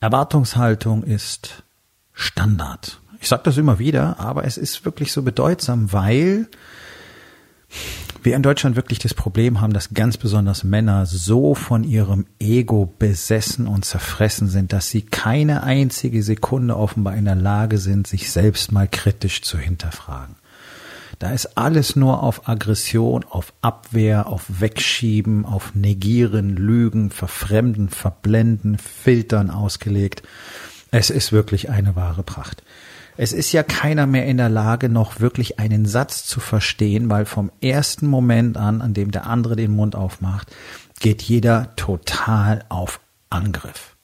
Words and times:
Erwartungshaltung 0.00 1.02
ist 1.02 1.62
Standard. 2.14 3.00
Ich 3.20 3.28
sage 3.28 3.42
das 3.44 3.58
immer 3.58 3.78
wieder, 3.78 4.18
aber 4.18 4.44
es 4.44 4.56
ist 4.56 4.86
wirklich 4.86 5.12
so 5.12 5.22
bedeutsam, 5.22 5.92
weil 5.92 6.48
wir 8.22 8.34
in 8.34 8.42
Deutschland 8.42 8.76
wirklich 8.76 8.98
das 8.98 9.12
Problem 9.12 9.60
haben, 9.60 9.74
dass 9.74 9.92
ganz 9.92 10.16
besonders 10.16 10.64
Männer 10.64 11.04
so 11.04 11.54
von 11.54 11.84
ihrem 11.84 12.26
Ego 12.38 12.92
besessen 12.98 13.66
und 13.66 13.84
zerfressen 13.84 14.48
sind, 14.48 14.72
dass 14.72 14.88
sie 14.88 15.02
keine 15.02 15.62
einzige 15.62 16.22
Sekunde 16.22 16.76
offenbar 16.76 17.14
in 17.14 17.26
der 17.26 17.34
Lage 17.34 17.76
sind, 17.76 18.06
sich 18.06 18.30
selbst 18.30 18.72
mal 18.72 18.88
kritisch 18.88 19.42
zu 19.42 19.58
hinterfragen. 19.58 20.36
Da 21.20 21.32
ist 21.32 21.58
alles 21.58 21.96
nur 21.96 22.22
auf 22.22 22.48
Aggression, 22.48 23.26
auf 23.28 23.52
Abwehr, 23.60 24.26
auf 24.26 24.46
Wegschieben, 24.48 25.44
auf 25.44 25.74
Negieren, 25.74 26.56
Lügen, 26.56 27.10
Verfremden, 27.10 27.90
Verblenden, 27.90 28.78
Filtern 28.78 29.50
ausgelegt. 29.50 30.22
Es 30.90 31.10
ist 31.10 31.30
wirklich 31.30 31.68
eine 31.68 31.94
wahre 31.94 32.22
Pracht. 32.22 32.64
Es 33.18 33.34
ist 33.34 33.52
ja 33.52 33.62
keiner 33.62 34.06
mehr 34.06 34.24
in 34.24 34.38
der 34.38 34.48
Lage, 34.48 34.88
noch 34.88 35.20
wirklich 35.20 35.58
einen 35.58 35.84
Satz 35.84 36.24
zu 36.24 36.40
verstehen, 36.40 37.10
weil 37.10 37.26
vom 37.26 37.52
ersten 37.60 38.06
Moment 38.06 38.56
an, 38.56 38.80
an 38.80 38.94
dem 38.94 39.10
der 39.10 39.26
andere 39.26 39.56
den 39.56 39.72
Mund 39.72 39.94
aufmacht, 39.96 40.50
geht 41.00 41.20
jeder 41.20 41.76
total 41.76 42.64
auf 42.70 42.98
Angriff. 43.28 43.94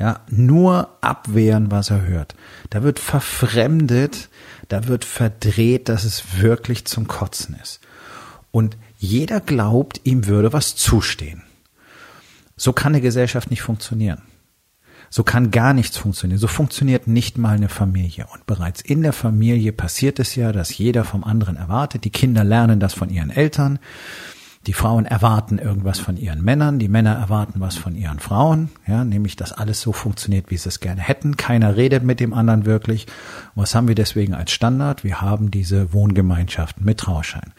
Ja, 0.00 0.20
nur 0.28 0.98
abwehren, 1.00 1.70
was 1.70 1.90
er 1.90 2.02
hört. 2.02 2.34
Da 2.70 2.82
wird 2.82 2.98
verfremdet, 2.98 4.30
da 4.68 4.88
wird 4.88 5.04
verdreht, 5.04 5.88
dass 5.88 6.04
es 6.04 6.40
wirklich 6.40 6.84
zum 6.84 7.08
Kotzen 7.08 7.56
ist. 7.62 7.80
Und 8.50 8.76
jeder 8.98 9.40
glaubt, 9.40 10.00
ihm 10.04 10.26
würde 10.26 10.52
was 10.52 10.76
zustehen. 10.76 11.42
So 12.56 12.72
kann 12.72 12.94
eine 12.94 13.02
Gesellschaft 13.02 13.50
nicht 13.50 13.62
funktionieren. 13.62 14.22
So 15.10 15.22
kann 15.22 15.50
gar 15.50 15.72
nichts 15.72 15.96
funktionieren. 15.96 16.38
So 16.38 16.48
funktioniert 16.48 17.06
nicht 17.06 17.38
mal 17.38 17.56
eine 17.56 17.68
Familie. 17.68 18.26
Und 18.32 18.46
bereits 18.46 18.80
in 18.80 19.02
der 19.02 19.12
Familie 19.12 19.72
passiert 19.72 20.18
es 20.18 20.34
ja, 20.34 20.52
dass 20.52 20.76
jeder 20.76 21.04
vom 21.04 21.22
anderen 21.22 21.56
erwartet. 21.56 22.04
Die 22.04 22.10
Kinder 22.10 22.44
lernen 22.44 22.80
das 22.80 22.94
von 22.94 23.10
ihren 23.10 23.30
Eltern. 23.30 23.78
Die 24.66 24.72
Frauen 24.72 25.06
erwarten 25.06 25.58
irgendwas 25.58 26.00
von 26.00 26.16
ihren 26.16 26.42
Männern, 26.42 26.80
die 26.80 26.88
Männer 26.88 27.14
erwarten 27.14 27.60
was 27.60 27.76
von 27.76 27.94
ihren 27.94 28.18
Frauen, 28.18 28.70
ja, 28.86 29.04
nämlich, 29.04 29.36
dass 29.36 29.52
alles 29.52 29.80
so 29.80 29.92
funktioniert, 29.92 30.50
wie 30.50 30.56
sie 30.56 30.68
es 30.68 30.80
gerne 30.80 31.00
hätten. 31.00 31.36
Keiner 31.36 31.76
redet 31.76 32.02
mit 32.02 32.18
dem 32.18 32.34
anderen 32.34 32.66
wirklich. 32.66 33.06
was 33.54 33.76
haben 33.76 33.86
wir 33.86 33.94
deswegen 33.94 34.34
als 34.34 34.50
Standard? 34.50 35.04
Wir 35.04 35.20
haben 35.20 35.52
diese 35.52 35.92
Wohngemeinschaften 35.92 36.84
mit 36.84 36.98
Trauschein. 36.98 37.52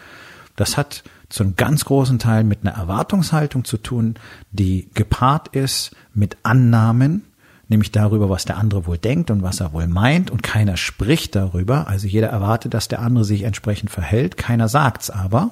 Das 0.57 0.75
hat 0.75 1.03
zu 1.29 1.43
einem 1.43 1.55
ganz 1.55 1.85
großen 1.85 2.19
Teil 2.19 2.43
mit 2.43 2.59
einer 2.63 2.75
Erwartungshaltung 2.75 3.63
zu 3.63 3.77
tun, 3.77 4.15
die 4.51 4.89
gepaart 4.93 5.49
ist 5.49 5.95
mit 6.13 6.37
Annahmen, 6.43 7.23
nämlich 7.69 7.91
darüber, 7.91 8.29
was 8.29 8.43
der 8.43 8.57
andere 8.57 8.85
wohl 8.85 8.97
denkt 8.97 9.31
und 9.31 9.43
was 9.43 9.61
er 9.61 9.71
wohl 9.71 9.87
meint, 9.87 10.29
und 10.29 10.43
keiner 10.43 10.75
spricht 10.75 11.35
darüber. 11.35 11.87
Also 11.87 12.07
jeder 12.07 12.27
erwartet, 12.27 12.73
dass 12.73 12.89
der 12.89 13.01
andere 13.01 13.23
sich 13.23 13.43
entsprechend 13.43 13.91
verhält, 13.91 14.35
keiner 14.35 14.67
sagt's 14.67 15.09
aber. 15.09 15.51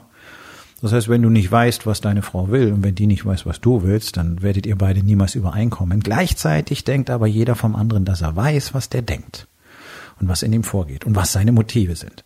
Das 0.86 0.94
heißt, 0.94 1.10
wenn 1.10 1.24
du 1.24 1.32
nicht 1.32 1.52
weißt, 1.52 1.88
was 1.88 2.00
deine 2.00 2.22
Frau 2.22 2.52
will 2.52 2.72
und 2.72 2.84
wenn 2.84 2.94
die 2.94 3.08
nicht 3.08 3.26
weiß, 3.26 3.48
was 3.48 3.60
du 3.60 3.82
willst, 3.82 4.18
dann 4.18 4.44
werdet 4.44 4.68
ihr 4.68 4.76
beide 4.76 5.02
niemals 5.02 5.34
übereinkommen. 5.34 6.02
Gleichzeitig 6.02 6.84
denkt 6.84 7.10
aber 7.10 7.26
jeder 7.26 7.56
vom 7.56 7.76
anderen, 7.76 8.06
dass 8.06 8.22
er 8.22 8.36
weiß, 8.36 8.76
was 8.76 8.88
der 8.90 9.02
denkt 9.02 9.48
und 10.20 10.28
was 10.28 10.44
in 10.44 10.54
ihm 10.54 10.64
vorgeht 10.64 11.04
und 11.04 11.16
was 11.16 11.32
seine 11.32 11.54
Motive 11.54 11.96
sind. 11.96 12.24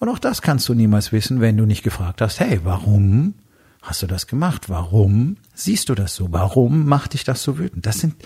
Und 0.00 0.08
auch 0.08 0.18
das 0.18 0.42
kannst 0.42 0.68
du 0.68 0.74
niemals 0.74 1.12
wissen, 1.12 1.40
wenn 1.40 1.56
du 1.56 1.66
nicht 1.66 1.84
gefragt 1.84 2.20
hast, 2.20 2.40
hey, 2.40 2.58
warum 2.64 3.34
hast 3.80 4.02
du 4.02 4.08
das 4.08 4.26
gemacht? 4.26 4.68
Warum 4.68 5.36
siehst 5.54 5.88
du 5.88 5.94
das 5.94 6.16
so? 6.16 6.32
Warum 6.32 6.84
macht 6.86 7.12
dich 7.12 7.22
das 7.22 7.44
so 7.44 7.60
wütend? 7.60 7.86
Das 7.86 8.00
sind, 8.00 8.16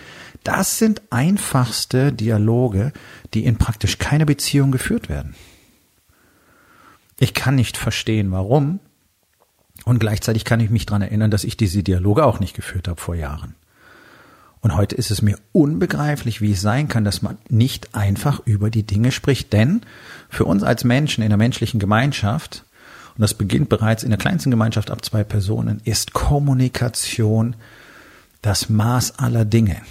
das 0.45 0.79
sind 0.79 1.03
einfachste 1.11 2.11
Dialoge, 2.11 2.91
die 3.35 3.45
in 3.45 3.59
praktisch 3.59 3.99
keiner 3.99 4.25
Beziehung 4.25 4.73
geführt 4.73 5.11
werden. 5.11 5.35
Ich 7.19 7.35
kann 7.35 7.55
nicht 7.55 7.77
verstehen, 7.77 8.33
warum, 8.33 8.81
und 9.85 9.99
gleichzeitig 9.99 10.45
kann 10.45 10.61
ich 10.61 10.71
mich 10.71 10.87
dran 10.87 11.03
erinnern, 11.03 11.31
dass 11.31 11.45
ich 11.45 11.57
diese 11.57 11.83
Dialoge 11.83 12.25
auch 12.25 12.41
nicht 12.41 12.55
geführt 12.55 12.89
habe 12.89 13.01
vor 13.01 13.15
Jahren. 13.15 13.55
Und 14.61 14.77
heute 14.77 14.95
ist 14.95 15.11
es 15.11 15.23
mir 15.23 15.37
unbegreiflich, 15.51 16.41
wie 16.41 16.53
es 16.53 16.61
sein 16.61 16.87
kann, 16.87 17.05
dass 17.05 17.21
man 17.21 17.37
nicht 17.49 17.97
einfach 17.97 18.41
über 18.45 18.71
die 18.71 18.85
Dinge 18.85 19.11
spricht. 19.11 19.53
Denn 19.53 19.81
für 20.29 20.45
uns 20.45 20.63
als 20.63 20.85
Menschen 20.85 21.25
in 21.25 21.31
der 21.31 21.37
menschlichen 21.37 21.81
Gemeinschaft, 21.81 22.65
und 23.17 23.23
das 23.23 23.35
beginnt 23.35 23.69
bereits 23.69 24.05
in 24.05 24.11
der 24.11 24.21
kleinsten 24.21 24.53
Gemeinschaft 24.53 24.93
ab 24.93 25.05
zwei 25.05 25.25
Personen, 25.25 25.81
ist 25.85 26.13
Kommunikation 26.13 27.57
das 28.41 28.69
Maß 28.69 29.19
aller 29.19 29.45
Dinge. 29.45 29.83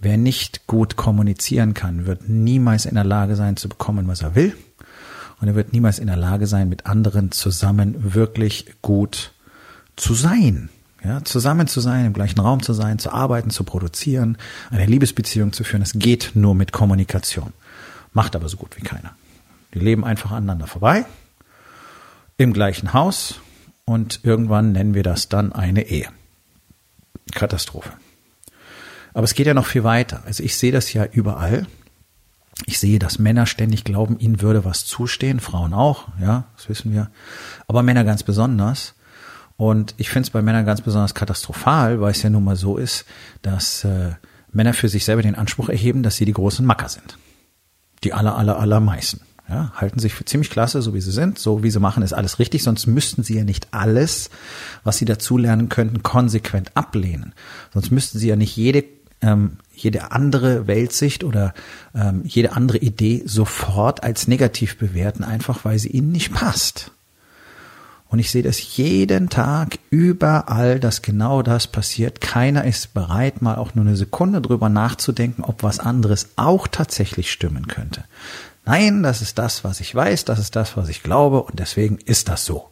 Wer 0.00 0.16
nicht 0.16 0.66
gut 0.66 0.96
kommunizieren 0.96 1.74
kann, 1.74 2.06
wird 2.06 2.28
niemals 2.28 2.86
in 2.86 2.96
der 2.96 3.04
Lage 3.04 3.36
sein 3.36 3.56
zu 3.56 3.68
bekommen, 3.68 4.08
was 4.08 4.22
er 4.22 4.34
will 4.34 4.56
und 5.40 5.48
er 5.48 5.54
wird 5.54 5.72
niemals 5.72 5.98
in 5.98 6.06
der 6.06 6.16
Lage 6.16 6.46
sein, 6.46 6.68
mit 6.68 6.86
anderen 6.86 7.32
zusammen 7.32 8.14
wirklich 8.14 8.66
gut 8.82 9.32
zu 9.96 10.14
sein. 10.14 10.68
Ja, 11.04 11.22
zusammen 11.22 11.68
zu 11.68 11.80
sein, 11.80 12.06
im 12.06 12.12
gleichen 12.12 12.40
Raum 12.40 12.60
zu 12.60 12.72
sein, 12.72 12.98
zu 12.98 13.12
arbeiten, 13.12 13.50
zu 13.50 13.62
produzieren, 13.62 14.36
eine 14.70 14.84
Liebesbeziehung 14.86 15.52
zu 15.52 15.62
führen, 15.62 15.80
das 15.80 15.92
geht 15.94 16.32
nur 16.34 16.56
mit 16.56 16.72
Kommunikation. 16.72 17.52
Macht 18.12 18.34
aber 18.34 18.48
so 18.48 18.56
gut 18.56 18.76
wie 18.76 18.82
keiner. 18.82 19.14
Die 19.74 19.78
leben 19.78 20.04
einfach 20.04 20.32
aneinander 20.32 20.66
vorbei, 20.66 21.04
im 22.36 22.52
gleichen 22.52 22.92
Haus 22.94 23.40
und 23.84 24.20
irgendwann 24.24 24.72
nennen 24.72 24.94
wir 24.94 25.04
das 25.04 25.28
dann 25.28 25.52
eine 25.52 25.82
Ehe. 25.86 26.08
Katastrophe. 27.32 27.92
Aber 29.14 29.24
es 29.24 29.34
geht 29.34 29.46
ja 29.46 29.54
noch 29.54 29.66
viel 29.66 29.84
weiter. 29.84 30.22
Also 30.26 30.42
ich 30.42 30.56
sehe 30.56 30.72
das 30.72 30.92
ja 30.92 31.04
überall. 31.04 31.66
Ich 32.66 32.78
sehe, 32.78 32.98
dass 32.98 33.18
Männer 33.18 33.46
ständig 33.46 33.84
glauben, 33.84 34.18
ihnen 34.18 34.42
würde 34.42 34.64
was 34.64 34.84
zustehen, 34.84 35.40
Frauen 35.40 35.72
auch, 35.72 36.08
ja, 36.20 36.44
das 36.56 36.68
wissen 36.68 36.92
wir, 36.92 37.10
aber 37.66 37.82
Männer 37.82 38.04
ganz 38.04 38.22
besonders. 38.22 38.94
Und 39.56 39.94
ich 39.96 40.08
finde 40.08 40.26
es 40.26 40.30
bei 40.30 40.40
Männern 40.40 40.64
ganz 40.64 40.80
besonders 40.80 41.14
katastrophal, 41.14 42.00
weil 42.00 42.12
es 42.12 42.22
ja 42.22 42.30
nun 42.30 42.44
mal 42.44 42.54
so 42.54 42.76
ist, 42.76 43.04
dass 43.42 43.84
äh, 43.84 44.12
Männer 44.52 44.72
für 44.72 44.88
sich 44.88 45.04
selber 45.04 45.22
den 45.22 45.34
Anspruch 45.34 45.68
erheben, 45.68 46.04
dass 46.04 46.16
sie 46.16 46.24
die 46.24 46.32
großen 46.32 46.64
Macker 46.64 46.88
sind. 46.88 47.18
Die 48.04 48.12
aller, 48.12 48.36
aller, 48.36 48.58
allermeisten. 48.58 49.20
Ja, 49.48 49.72
halten 49.74 49.98
sich 49.98 50.14
für 50.14 50.26
ziemlich 50.26 50.50
klasse, 50.50 50.80
so 50.80 50.94
wie 50.94 51.00
sie 51.00 51.10
sind. 51.10 51.38
So 51.38 51.62
wie 51.62 51.70
sie 51.70 51.80
machen, 51.80 52.02
ist 52.04 52.12
alles 52.12 52.38
richtig. 52.38 52.62
Sonst 52.62 52.86
müssten 52.86 53.24
sie 53.24 53.36
ja 53.36 53.44
nicht 53.44 53.68
alles, 53.72 54.30
was 54.84 54.98
sie 54.98 55.06
dazulernen 55.06 55.68
könnten, 55.68 56.02
konsequent 56.02 56.76
ablehnen. 56.76 57.32
Sonst 57.72 57.90
müssten 57.90 58.18
sie 58.18 58.28
ja 58.28 58.36
nicht 58.36 58.56
jede 58.56 58.84
ähm, 59.22 59.56
jede 59.82 60.12
andere 60.12 60.66
Weltsicht 60.66 61.24
oder 61.24 61.54
ähm, 61.94 62.22
jede 62.24 62.52
andere 62.52 62.78
Idee 62.78 63.22
sofort 63.24 64.02
als 64.02 64.28
negativ 64.28 64.78
bewerten, 64.78 65.24
einfach 65.24 65.64
weil 65.64 65.78
sie 65.78 65.90
ihnen 65.90 66.12
nicht 66.12 66.32
passt. 66.32 66.92
Und 68.10 68.20
ich 68.20 68.30
sehe 68.30 68.42
das 68.42 68.76
jeden 68.76 69.28
Tag 69.28 69.78
überall, 69.90 70.80
dass 70.80 71.02
genau 71.02 71.42
das 71.42 71.66
passiert. 71.66 72.22
Keiner 72.22 72.64
ist 72.64 72.94
bereit, 72.94 73.42
mal 73.42 73.56
auch 73.56 73.74
nur 73.74 73.84
eine 73.84 73.96
Sekunde 73.96 74.40
drüber 74.40 74.70
nachzudenken, 74.70 75.44
ob 75.44 75.62
was 75.62 75.78
anderes 75.78 76.30
auch 76.36 76.66
tatsächlich 76.68 77.30
stimmen 77.30 77.66
könnte. 77.66 78.04
Nein, 78.64 79.02
das 79.02 79.20
ist 79.20 79.38
das, 79.38 79.62
was 79.62 79.80
ich 79.80 79.94
weiß, 79.94 80.24
das 80.24 80.38
ist 80.38 80.56
das, 80.56 80.76
was 80.76 80.88
ich 80.88 81.02
glaube 81.02 81.42
und 81.42 81.58
deswegen 81.58 81.98
ist 81.98 82.28
das 82.28 82.44
so. 82.44 82.70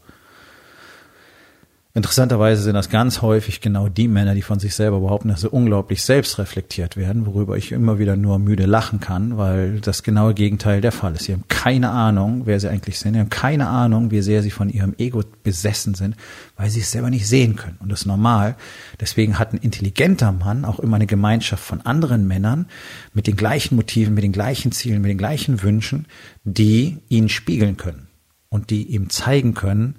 Interessanterweise 1.96 2.60
sind 2.60 2.74
das 2.74 2.90
ganz 2.90 3.22
häufig 3.22 3.62
genau 3.62 3.88
die 3.88 4.06
Männer, 4.06 4.34
die 4.34 4.42
von 4.42 4.58
sich 4.58 4.74
selber 4.74 5.00
behaupten, 5.00 5.28
dass 5.28 5.40
sie 5.40 5.48
unglaublich 5.48 6.02
selbstreflektiert 6.02 6.98
werden, 6.98 7.24
worüber 7.24 7.56
ich 7.56 7.72
immer 7.72 7.98
wieder 7.98 8.16
nur 8.16 8.38
müde 8.38 8.66
lachen 8.66 9.00
kann, 9.00 9.38
weil 9.38 9.80
das 9.80 10.02
genaue 10.02 10.34
Gegenteil 10.34 10.82
der 10.82 10.92
Fall 10.92 11.14
ist. 11.14 11.24
Sie 11.24 11.32
haben 11.32 11.48
keine 11.48 11.88
Ahnung, 11.88 12.42
wer 12.44 12.60
sie 12.60 12.68
eigentlich 12.68 12.98
sind. 12.98 13.14
Sie 13.14 13.20
haben 13.20 13.30
keine 13.30 13.68
Ahnung, 13.68 14.10
wie 14.10 14.20
sehr 14.20 14.42
sie 14.42 14.50
von 14.50 14.68
ihrem 14.68 14.94
Ego 14.98 15.22
besessen 15.42 15.94
sind, 15.94 16.16
weil 16.58 16.68
sie 16.68 16.80
es 16.80 16.90
selber 16.90 17.08
nicht 17.08 17.26
sehen 17.26 17.56
können. 17.56 17.78
Und 17.80 17.90
das 17.90 18.00
ist 18.00 18.06
normal. 18.06 18.56
Deswegen 19.00 19.38
hat 19.38 19.54
ein 19.54 19.58
intelligenter 19.58 20.32
Mann 20.32 20.66
auch 20.66 20.80
immer 20.80 20.96
eine 20.96 21.06
Gemeinschaft 21.06 21.64
von 21.64 21.80
anderen 21.80 22.28
Männern 22.28 22.66
mit 23.14 23.26
den 23.26 23.36
gleichen 23.36 23.74
Motiven, 23.74 24.12
mit 24.12 24.22
den 24.22 24.32
gleichen 24.32 24.70
Zielen, 24.70 25.00
mit 25.00 25.08
den 25.08 25.16
gleichen 25.16 25.62
Wünschen, 25.62 26.04
die 26.44 26.98
ihn 27.08 27.30
spiegeln 27.30 27.78
können 27.78 28.08
und 28.50 28.68
die 28.68 28.82
ihm 28.82 29.08
zeigen 29.08 29.54
können, 29.54 29.96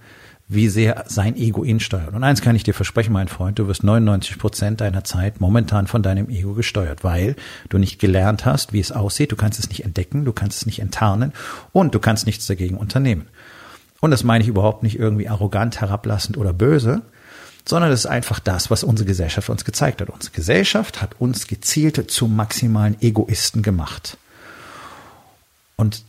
wie 0.49 0.69
sehr 0.69 1.03
sein 1.07 1.35
Ego 1.35 1.63
ihn 1.65 1.81
steuert. 1.81 2.13
Und 2.13 2.23
eins 2.23 2.41
kann 2.41 2.55
ich 2.55 2.63
dir 2.63 2.73
versprechen, 2.73 3.11
mein 3.11 3.27
Freund, 3.27 3.59
du 3.59 3.67
wirst 3.67 3.83
99 3.83 4.37
Prozent 4.37 4.79
deiner 4.79 5.03
Zeit 5.03 5.41
momentan 5.41 5.87
von 5.87 6.01
deinem 6.01 6.29
Ego 6.29 6.53
gesteuert, 6.53 7.03
weil 7.03 7.35
du 7.67 7.77
nicht 7.77 7.99
gelernt 7.99 8.45
hast, 8.45 8.71
wie 8.71 8.79
es 8.79 8.93
aussieht, 8.93 9.31
du 9.31 9.35
kannst 9.35 9.59
es 9.59 9.67
nicht 9.67 9.83
entdecken, 9.83 10.23
du 10.23 10.31
kannst 10.31 10.59
es 10.59 10.65
nicht 10.65 10.79
enttarnen 10.79 11.33
und 11.73 11.93
du 11.93 11.99
kannst 11.99 12.25
nichts 12.25 12.47
dagegen 12.47 12.77
unternehmen. 12.77 13.27
Und 13.99 14.11
das 14.11 14.23
meine 14.23 14.43
ich 14.43 14.47
überhaupt 14.47 14.83
nicht 14.83 14.97
irgendwie 14.97 15.27
arrogant, 15.27 15.81
herablassend 15.81 16.37
oder 16.37 16.53
böse, 16.53 17.01
sondern 17.65 17.91
das 17.91 18.01
ist 18.01 18.05
einfach 18.05 18.39
das, 18.39 18.71
was 18.71 18.85
unsere 18.85 19.05
Gesellschaft 19.07 19.49
uns 19.49 19.65
gezeigt 19.65 19.99
hat. 19.99 20.09
Unsere 20.09 20.33
Gesellschaft 20.33 21.01
hat 21.01 21.19
uns 21.19 21.47
gezielt 21.47 22.09
zu 22.09 22.27
maximalen 22.27 22.95
Egoisten 23.01 23.63
gemacht. 23.63 24.17
Und 25.75 26.03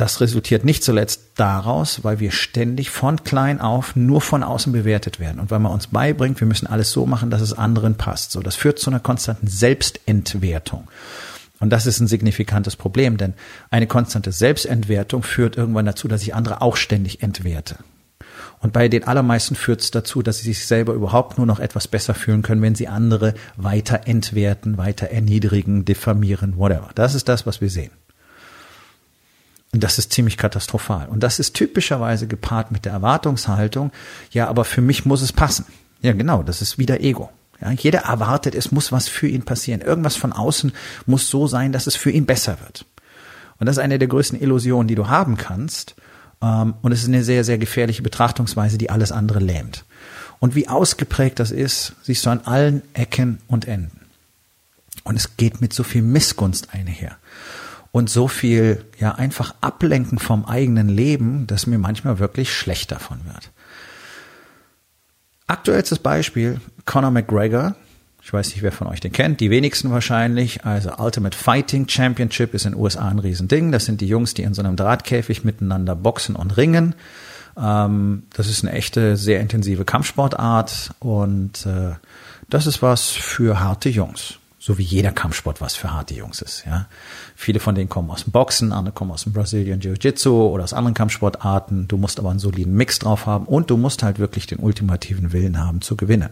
das 0.00 0.20
resultiert 0.20 0.64
nicht 0.64 0.82
zuletzt 0.82 1.32
daraus, 1.36 2.04
weil 2.04 2.20
wir 2.20 2.30
ständig 2.30 2.90
von 2.90 3.24
klein 3.24 3.60
auf 3.60 3.96
nur 3.96 4.20
von 4.20 4.42
außen 4.42 4.72
bewertet 4.72 5.20
werden 5.20 5.40
und 5.40 5.50
weil 5.50 5.58
man 5.58 5.72
uns 5.72 5.88
beibringt, 5.88 6.40
wir 6.40 6.46
müssen 6.46 6.66
alles 6.66 6.90
so 6.90 7.06
machen, 7.06 7.30
dass 7.30 7.40
es 7.40 7.52
anderen 7.52 7.96
passt. 7.96 8.32
So, 8.32 8.40
das 8.40 8.56
führt 8.56 8.78
zu 8.78 8.90
einer 8.90 9.00
konstanten 9.00 9.46
Selbstentwertung. 9.46 10.88
Und 11.60 11.70
das 11.70 11.86
ist 11.86 12.00
ein 12.00 12.06
signifikantes 12.06 12.76
Problem, 12.76 13.16
denn 13.16 13.34
eine 13.70 13.86
konstante 13.86 14.32
Selbstentwertung 14.32 15.22
führt 15.22 15.56
irgendwann 15.56 15.86
dazu, 15.86 16.06
dass 16.08 16.22
ich 16.22 16.34
andere 16.34 16.62
auch 16.62 16.76
ständig 16.76 17.22
entwerte. 17.22 17.76
Und 18.60 18.72
bei 18.72 18.88
den 18.88 19.04
allermeisten 19.04 19.54
führt 19.54 19.80
es 19.80 19.90
dazu, 19.90 20.22
dass 20.22 20.38
sie 20.38 20.44
sich 20.44 20.66
selber 20.66 20.92
überhaupt 20.92 21.38
nur 21.38 21.46
noch 21.46 21.60
etwas 21.60 21.86
besser 21.88 22.14
fühlen 22.14 22.42
können, 22.42 22.62
wenn 22.62 22.74
sie 22.74 22.88
andere 22.88 23.34
weiter 23.56 24.02
entwerten, 24.06 24.78
weiter 24.78 25.08
erniedrigen, 25.08 25.84
diffamieren, 25.84 26.56
whatever. 26.56 26.90
Das 26.94 27.14
ist 27.14 27.28
das, 27.28 27.46
was 27.46 27.60
wir 27.60 27.70
sehen. 27.70 27.90
Und 29.72 29.84
das 29.84 29.98
ist 29.98 30.12
ziemlich 30.12 30.36
katastrophal. 30.36 31.08
Und 31.08 31.22
das 31.22 31.38
ist 31.38 31.54
typischerweise 31.54 32.26
gepaart 32.26 32.70
mit 32.70 32.84
der 32.84 32.92
Erwartungshaltung, 32.92 33.92
ja, 34.30 34.48
aber 34.48 34.64
für 34.64 34.80
mich 34.80 35.04
muss 35.04 35.20
es 35.20 35.32
passen. 35.32 35.66
Ja, 36.00 36.12
genau, 36.12 36.42
das 36.42 36.62
ist 36.62 36.78
wieder 36.78 37.00
Ego. 37.00 37.30
Ja, 37.60 37.72
jeder 37.72 38.00
erwartet, 38.00 38.54
es 38.54 38.70
muss 38.70 38.92
was 38.92 39.08
für 39.08 39.26
ihn 39.26 39.44
passieren. 39.44 39.80
Irgendwas 39.80 40.16
von 40.16 40.32
außen 40.32 40.72
muss 41.06 41.28
so 41.28 41.46
sein, 41.46 41.72
dass 41.72 41.86
es 41.86 41.96
für 41.96 42.10
ihn 42.10 42.24
besser 42.24 42.58
wird. 42.60 42.86
Und 43.58 43.66
das 43.66 43.76
ist 43.76 43.82
eine 43.82 43.98
der 43.98 44.08
größten 44.08 44.40
Illusionen, 44.40 44.88
die 44.88 44.94
du 44.94 45.08
haben 45.08 45.36
kannst. 45.36 45.96
Ähm, 46.40 46.74
und 46.82 46.92
es 46.92 47.02
ist 47.02 47.08
eine 47.08 47.24
sehr, 47.24 47.44
sehr 47.44 47.58
gefährliche 47.58 48.02
Betrachtungsweise, 48.02 48.78
die 48.78 48.90
alles 48.90 49.12
andere 49.12 49.40
lähmt. 49.40 49.84
Und 50.38 50.54
wie 50.54 50.68
ausgeprägt 50.68 51.40
das 51.40 51.50
ist, 51.50 51.94
siehst 52.02 52.24
du 52.24 52.30
an 52.30 52.42
allen 52.44 52.82
Ecken 52.94 53.38
und 53.48 53.66
Enden. 53.66 54.00
Und 55.02 55.16
es 55.16 55.36
geht 55.36 55.60
mit 55.60 55.72
so 55.72 55.82
viel 55.82 56.02
Missgunst 56.02 56.72
einher 56.72 57.16
und 57.98 58.08
so 58.08 58.28
viel, 58.28 58.84
ja, 59.00 59.16
einfach 59.16 59.56
ablenken 59.60 60.20
vom 60.20 60.44
eigenen 60.44 60.88
Leben, 60.88 61.48
dass 61.48 61.66
mir 61.66 61.78
manchmal 61.78 62.20
wirklich 62.20 62.54
schlecht 62.54 62.92
davon 62.92 63.18
wird. 63.26 63.50
Aktuellstes 65.48 65.98
Beispiel, 65.98 66.60
Conor 66.84 67.10
McGregor. 67.10 67.74
Ich 68.22 68.32
weiß 68.32 68.50
nicht, 68.50 68.62
wer 68.62 68.70
von 68.70 68.86
euch 68.86 69.00
den 69.00 69.10
kennt. 69.10 69.40
Die 69.40 69.50
wenigsten 69.50 69.90
wahrscheinlich. 69.90 70.64
Also 70.64 70.92
Ultimate 70.98 71.36
Fighting 71.36 71.88
Championship 71.88 72.54
ist 72.54 72.66
in 72.66 72.72
den 72.72 72.80
USA 72.80 73.08
ein 73.08 73.18
Riesending. 73.18 73.72
Das 73.72 73.86
sind 73.86 74.00
die 74.00 74.06
Jungs, 74.06 74.34
die 74.34 74.42
in 74.42 74.54
so 74.54 74.62
einem 74.62 74.76
Drahtkäfig 74.76 75.44
miteinander 75.44 75.96
boxen 75.96 76.36
und 76.36 76.56
ringen. 76.56 76.94
Ähm, 77.60 78.24
das 78.32 78.48
ist 78.48 78.64
eine 78.64 78.74
echte, 78.74 79.16
sehr 79.16 79.40
intensive 79.40 79.84
Kampfsportart 79.84 80.92
und 81.00 81.66
äh, 81.66 81.94
das 82.48 82.66
ist 82.68 82.80
was 82.80 83.10
für 83.10 83.58
harte 83.58 83.88
Jungs 83.88 84.38
so 84.58 84.76
wie 84.76 84.82
jeder 84.82 85.12
Kampfsport 85.12 85.60
was 85.60 85.76
für 85.76 85.92
harte 85.92 86.14
Jungs 86.14 86.42
ist. 86.42 86.64
Ja. 86.66 86.86
Viele 87.36 87.60
von 87.60 87.74
denen 87.74 87.88
kommen 87.88 88.10
aus 88.10 88.24
dem 88.24 88.32
Boxen, 88.32 88.72
andere 88.72 88.92
kommen 88.92 89.12
aus 89.12 89.22
dem 89.22 89.32
Brazilian 89.32 89.80
Jiu-Jitsu 89.80 90.48
oder 90.48 90.64
aus 90.64 90.72
anderen 90.72 90.94
Kampfsportarten. 90.94 91.86
Du 91.86 91.96
musst 91.96 92.18
aber 92.18 92.30
einen 92.30 92.40
soliden 92.40 92.74
Mix 92.74 92.98
drauf 92.98 93.26
haben 93.26 93.46
und 93.46 93.70
du 93.70 93.76
musst 93.76 94.02
halt 94.02 94.18
wirklich 94.18 94.46
den 94.46 94.58
ultimativen 94.58 95.32
Willen 95.32 95.58
haben 95.58 95.80
zu 95.80 95.96
gewinnen. 95.96 96.30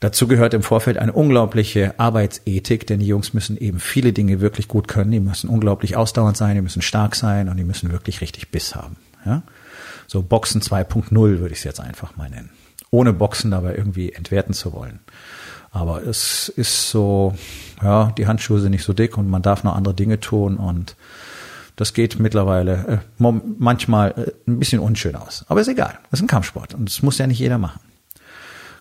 Dazu 0.00 0.26
gehört 0.26 0.54
im 0.54 0.62
Vorfeld 0.62 0.96
eine 0.96 1.12
unglaubliche 1.12 1.94
Arbeitsethik, 2.00 2.86
denn 2.86 3.00
die 3.00 3.06
Jungs 3.06 3.34
müssen 3.34 3.58
eben 3.58 3.78
viele 3.78 4.14
Dinge 4.14 4.40
wirklich 4.40 4.66
gut 4.66 4.88
können. 4.88 5.10
Die 5.10 5.20
müssen 5.20 5.50
unglaublich 5.50 5.94
ausdauernd 5.94 6.38
sein, 6.38 6.56
die 6.56 6.62
müssen 6.62 6.80
stark 6.80 7.14
sein 7.14 7.50
und 7.50 7.58
die 7.58 7.64
müssen 7.64 7.92
wirklich 7.92 8.22
richtig 8.22 8.50
Biss 8.50 8.74
haben. 8.74 8.96
Ja? 9.26 9.42
So 10.06 10.22
Boxen 10.22 10.62
2.0 10.62 11.12
würde 11.12 11.52
ich 11.52 11.58
es 11.58 11.64
jetzt 11.64 11.80
einfach 11.80 12.16
mal 12.16 12.30
nennen. 12.30 12.50
Ohne 12.90 13.12
Boxen 13.12 13.50
dabei 13.50 13.76
irgendwie 13.76 14.10
entwerten 14.12 14.54
zu 14.54 14.72
wollen. 14.72 15.00
Aber 15.72 16.04
es 16.04 16.48
ist 16.48 16.90
so, 16.90 17.34
ja, 17.82 18.12
die 18.18 18.26
Handschuhe 18.26 18.60
sind 18.60 18.72
nicht 18.72 18.84
so 18.84 18.92
dick 18.92 19.16
und 19.16 19.28
man 19.28 19.42
darf 19.42 19.62
noch 19.62 19.76
andere 19.76 19.94
Dinge 19.94 20.18
tun 20.18 20.56
und 20.56 20.96
das 21.76 21.94
geht 21.94 22.18
mittlerweile 22.18 23.02
äh, 23.18 23.32
manchmal 23.58 24.10
äh, 24.10 24.50
ein 24.50 24.58
bisschen 24.58 24.80
unschön 24.80 25.16
aus. 25.16 25.44
Aber 25.48 25.60
ist 25.60 25.68
egal. 25.68 25.98
Das 26.10 26.20
ist 26.20 26.24
ein 26.24 26.28
Kampfsport 26.28 26.74
und 26.74 26.88
das 26.88 27.02
muss 27.02 27.18
ja 27.18 27.26
nicht 27.26 27.38
jeder 27.38 27.58
machen. 27.58 27.80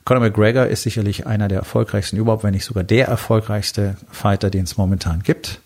Conor 0.03 0.23
McGregor 0.23 0.65
ist 0.65 0.83
sicherlich 0.83 1.27
einer 1.27 1.47
der 1.47 1.59
erfolgreichsten 1.59 2.17
überhaupt, 2.17 2.43
wenn 2.43 2.53
nicht 2.53 2.65
sogar 2.65 2.83
der 2.83 3.07
erfolgreichste 3.07 3.95
Fighter, 4.09 4.49
den 4.49 4.63
es 4.63 4.75
momentan 4.75 5.21
gibt. 5.21 5.61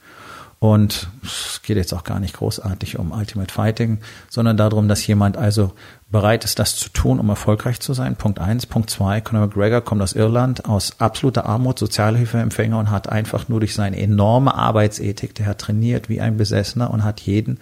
Und 0.64 1.10
es 1.22 1.62
geht 1.62 1.76
jetzt 1.76 1.94
auch 1.94 2.06
gar 2.06 2.22
nicht 2.22 2.38
großartig 2.38 2.98
um 2.98 3.12
Ultimate 3.12 3.54
Fighting, 3.54 3.98
sondern 4.30 4.56
darum, 4.56 4.88
dass 4.88 5.06
jemand 5.06 5.36
also 5.36 5.74
bereit 6.10 6.46
ist, 6.46 6.58
das 6.58 6.78
zu 6.78 6.88
tun, 6.88 7.20
um 7.20 7.28
erfolgreich 7.28 7.82
zu 7.82 7.94
sein. 7.94 8.16
Punkt 8.16 8.40
eins. 8.40 8.66
Punkt 8.66 8.90
zwei. 8.90 9.20
Conor 9.20 9.48
McGregor 9.48 9.82
kommt 9.82 10.02
aus 10.02 10.14
Irland, 10.14 10.64
aus 10.64 11.02
absoluter 11.02 11.48
Armut, 11.48 11.80
Sozialhilfeempfänger 11.80 12.80
und 12.80 12.92
hat 12.92 13.10
einfach 13.10 13.50
nur 13.50 13.60
durch 13.60 13.74
seine 13.74 14.00
enorme 14.00 14.56
Arbeitsethik, 14.56 15.36
der 15.36 15.48
hat 15.48 15.60
trainiert 15.60 16.08
wie 16.08 16.22
ein 16.22 16.38
Besessener 16.38 16.92
und 16.92 17.04
hat 17.04 17.20
jeden, 17.20 17.60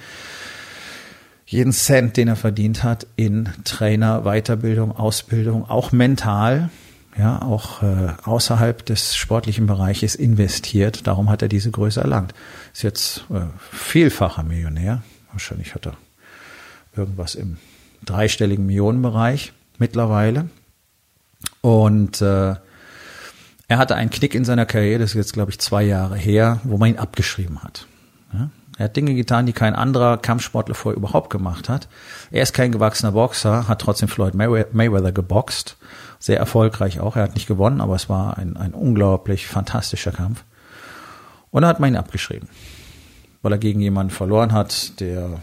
jeden 1.47 1.73
Cent, 1.73 2.17
den 2.17 2.27
er 2.27 2.35
verdient 2.35 2.83
hat, 2.83 3.07
in 3.15 3.49
Trainer, 3.63 4.25
Weiterbildung, 4.25 4.95
Ausbildung, 4.95 5.67
auch 5.67 5.91
mental, 5.91 6.69
ja, 7.17 7.41
auch 7.41 7.81
äh, 7.81 8.13
außerhalb 8.23 8.85
des 8.85 9.15
sportlichen 9.15 9.65
Bereiches 9.65 10.15
investiert. 10.15 11.07
Darum 11.07 11.29
hat 11.29 11.41
er 11.41 11.47
diese 11.49 11.71
Größe 11.71 11.99
erlangt. 11.99 12.33
Ist 12.73 12.83
jetzt 12.83 13.25
äh, 13.29 13.41
vielfacher 13.71 14.43
Millionär. 14.43 15.03
Wahrscheinlich 15.31 15.75
hat 15.75 15.87
er 15.87 15.97
irgendwas 16.95 17.35
im 17.35 17.57
dreistelligen 18.05 18.65
Millionenbereich 18.65 19.53
mittlerweile. 19.77 20.49
Und 21.61 22.21
äh, 22.21 22.55
er 23.67 23.77
hatte 23.77 23.95
einen 23.95 24.09
Knick 24.09 24.35
in 24.35 24.45
seiner 24.45 24.65
Karriere, 24.65 24.99
das 24.99 25.11
ist 25.11 25.15
jetzt, 25.15 25.33
glaube 25.33 25.51
ich, 25.51 25.59
zwei 25.59 25.83
Jahre 25.83 26.17
her, 26.17 26.59
wo 26.63 26.77
man 26.77 26.89
ihn 26.89 26.99
abgeschrieben 26.99 27.63
hat. 27.63 27.87
Ja? 28.33 28.49
Er 28.77 28.85
hat 28.85 28.95
Dinge 28.95 29.13
getan, 29.13 29.45
die 29.45 29.53
kein 29.53 29.75
anderer 29.75 30.17
Kampfsportler 30.17 30.75
vorher 30.75 30.97
überhaupt 30.97 31.29
gemacht 31.29 31.69
hat. 31.69 31.87
Er 32.31 32.41
ist 32.41 32.53
kein 32.53 32.71
gewachsener 32.71 33.11
Boxer, 33.11 33.67
hat 33.67 33.79
trotzdem 33.79 34.09
Floyd 34.09 34.33
Mayweather 34.33 35.11
geboxt. 35.11 35.77
Sehr 36.19 36.37
erfolgreich 36.37 36.99
auch. 36.99 37.15
Er 37.15 37.23
hat 37.23 37.35
nicht 37.35 37.47
gewonnen, 37.47 37.79
aber 37.79 37.95
es 37.95 38.09
war 38.09 38.37
ein, 38.37 38.57
ein 38.57 38.73
unglaublich 38.73 39.47
fantastischer 39.47 40.11
Kampf. 40.11 40.43
Und 41.51 41.61
da 41.61 41.67
hat 41.67 41.79
man 41.79 41.93
ihn 41.93 41.97
abgeschrieben, 41.97 42.49
weil 43.41 43.51
er 43.51 43.57
gegen 43.57 43.81
jemanden 43.81 44.11
verloren 44.11 44.53
hat, 44.53 44.99
der 44.99 45.41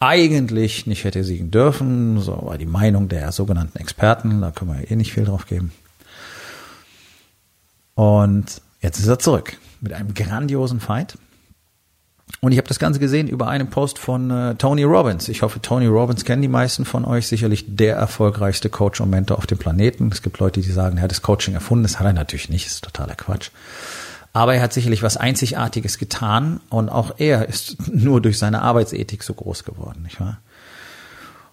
eigentlich 0.00 0.86
nicht 0.86 1.04
hätte 1.04 1.24
siegen 1.24 1.50
dürfen. 1.50 2.20
So 2.20 2.42
war 2.42 2.58
die 2.58 2.66
Meinung 2.66 3.08
der 3.08 3.32
sogenannten 3.32 3.78
Experten. 3.78 4.40
Da 4.40 4.50
können 4.50 4.74
wir 4.74 4.90
eh 4.90 4.96
nicht 4.96 5.12
viel 5.12 5.24
drauf 5.24 5.46
geben. 5.46 5.72
Und 7.94 8.60
jetzt 8.80 8.98
ist 8.98 9.06
er 9.06 9.18
zurück 9.18 9.56
mit 9.80 9.92
einem 9.92 10.12
grandiosen 10.14 10.80
Fight. 10.80 11.16
Und 12.40 12.52
ich 12.52 12.58
habe 12.58 12.68
das 12.68 12.78
Ganze 12.78 12.98
gesehen 12.98 13.28
über 13.28 13.48
einen 13.48 13.70
Post 13.70 13.98
von 13.98 14.30
äh, 14.30 14.54
Tony 14.56 14.82
Robbins. 14.82 15.28
Ich 15.28 15.42
hoffe, 15.42 15.62
Tony 15.62 15.86
Robbins 15.86 16.24
kennen 16.24 16.42
die 16.42 16.48
meisten 16.48 16.84
von 16.84 17.04
euch. 17.04 17.28
Sicherlich 17.28 17.64
der 17.68 17.96
erfolgreichste 17.96 18.68
Coach 18.68 19.00
und 19.00 19.10
Mentor 19.10 19.38
auf 19.38 19.46
dem 19.46 19.58
Planeten. 19.58 20.10
Es 20.12 20.22
gibt 20.22 20.38
Leute, 20.38 20.60
die 20.60 20.70
sagen, 20.70 20.98
er 20.98 21.04
hat 21.04 21.10
das 21.10 21.22
Coaching 21.22 21.54
erfunden. 21.54 21.84
Das 21.84 21.98
hat 21.98 22.06
er 22.06 22.12
natürlich 22.12 22.50
nicht. 22.50 22.66
Das 22.66 22.74
ist 22.74 22.84
totaler 22.84 23.14
Quatsch. 23.14 23.50
Aber 24.36 24.54
er 24.54 24.60
hat 24.60 24.74
sicherlich 24.74 25.02
was 25.02 25.16
Einzigartiges 25.16 25.96
getan 25.96 26.60
und 26.68 26.90
auch 26.90 27.14
er 27.16 27.48
ist 27.48 27.88
nur 27.90 28.20
durch 28.20 28.38
seine 28.38 28.60
Arbeitsethik 28.60 29.22
so 29.22 29.32
groß 29.32 29.64
geworden, 29.64 30.02
nicht 30.02 30.20
wahr? 30.20 30.40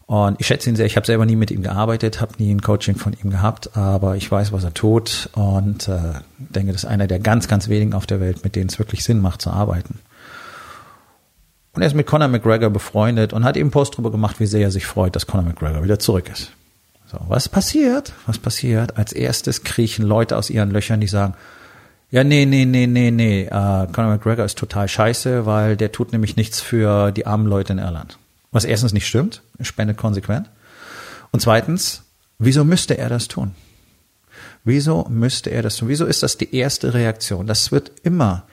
Und 0.05 0.41
ich 0.41 0.47
schätze 0.47 0.69
ihn 0.69 0.75
sehr. 0.75 0.85
Ich 0.85 0.97
habe 0.97 1.05
selber 1.05 1.25
nie 1.25 1.37
mit 1.37 1.49
ihm 1.49 1.63
gearbeitet, 1.63 2.19
habe 2.19 2.33
nie 2.39 2.53
ein 2.53 2.61
Coaching 2.61 2.97
von 2.97 3.13
ihm 3.13 3.29
gehabt, 3.29 3.77
aber 3.77 4.17
ich 4.17 4.29
weiß, 4.29 4.51
was 4.51 4.65
er 4.65 4.73
tut 4.73 5.29
und 5.31 5.87
äh, 5.87 6.15
denke, 6.37 6.73
das 6.73 6.83
ist 6.83 6.89
einer 6.89 7.07
der 7.07 7.19
ganz, 7.19 7.47
ganz 7.47 7.69
wenigen 7.69 7.93
auf 7.93 8.05
der 8.05 8.19
Welt, 8.19 8.43
mit 8.43 8.57
denen 8.57 8.67
es 8.67 8.77
wirklich 8.79 9.05
Sinn 9.05 9.21
macht 9.21 9.41
zu 9.41 9.51
arbeiten. 9.51 9.99
Und 11.71 11.83
er 11.83 11.87
ist 11.87 11.95
mit 11.95 12.05
Conor 12.05 12.27
McGregor 12.27 12.69
befreundet 12.69 13.31
und 13.31 13.45
hat 13.45 13.55
eben 13.55 13.71
Post 13.71 13.93
darüber 13.93 14.11
gemacht, 14.11 14.41
wie 14.41 14.45
sehr 14.45 14.63
er 14.63 14.71
sich 14.71 14.85
freut, 14.85 15.15
dass 15.15 15.25
Conor 15.25 15.45
McGregor 15.45 15.85
wieder 15.85 15.99
zurück 15.99 16.29
ist. 16.29 16.51
So, 17.05 17.17
was 17.29 17.47
passiert? 17.47 18.11
Was 18.25 18.39
passiert? 18.39 18.97
Als 18.97 19.13
erstes 19.13 19.63
kriechen 19.63 20.05
Leute 20.05 20.35
aus 20.35 20.49
ihren 20.49 20.69
Löchern, 20.69 20.99
die 20.99 21.07
sagen, 21.07 21.35
ja, 22.13 22.23
nee, 22.23 22.45
nee, 22.45 22.65
nee, 22.65 22.85
nee, 22.85 23.09
nee. 23.09 23.45
Uh, 23.47 23.87
Conor 23.91 24.11
McGregor 24.11 24.45
ist 24.45 24.55
total 24.55 24.87
scheiße, 24.87 25.47
weil 25.47 25.75
der 25.75 25.91
tut 25.91 26.11
nämlich 26.11 26.35
nichts 26.35 26.61
für 26.61 27.11
die 27.11 27.25
armen 27.25 27.47
Leute 27.47 27.73
in 27.73 27.79
Irland. 27.79 28.19
Was 28.51 28.65
erstens 28.65 28.93
nicht 28.93 29.07
stimmt, 29.07 29.41
spendet 29.61 29.97
konsequent. 29.97 30.47
Und 31.31 31.39
zweitens, 31.39 32.03
wieso 32.37 32.65
müsste 32.65 32.99
er 32.99 33.09
das 33.09 33.29
tun? 33.29 33.55
Wieso 34.63 35.07
müsste 35.09 35.49
er 35.49 35.63
das 35.63 35.77
tun? 35.77 35.87
Wieso 35.87 36.05
ist 36.05 36.21
das 36.21 36.37
die 36.37 36.55
erste 36.55 36.93
Reaktion? 36.93 37.47
Das 37.47 37.71
wird 37.71 37.91
immer 38.03 38.43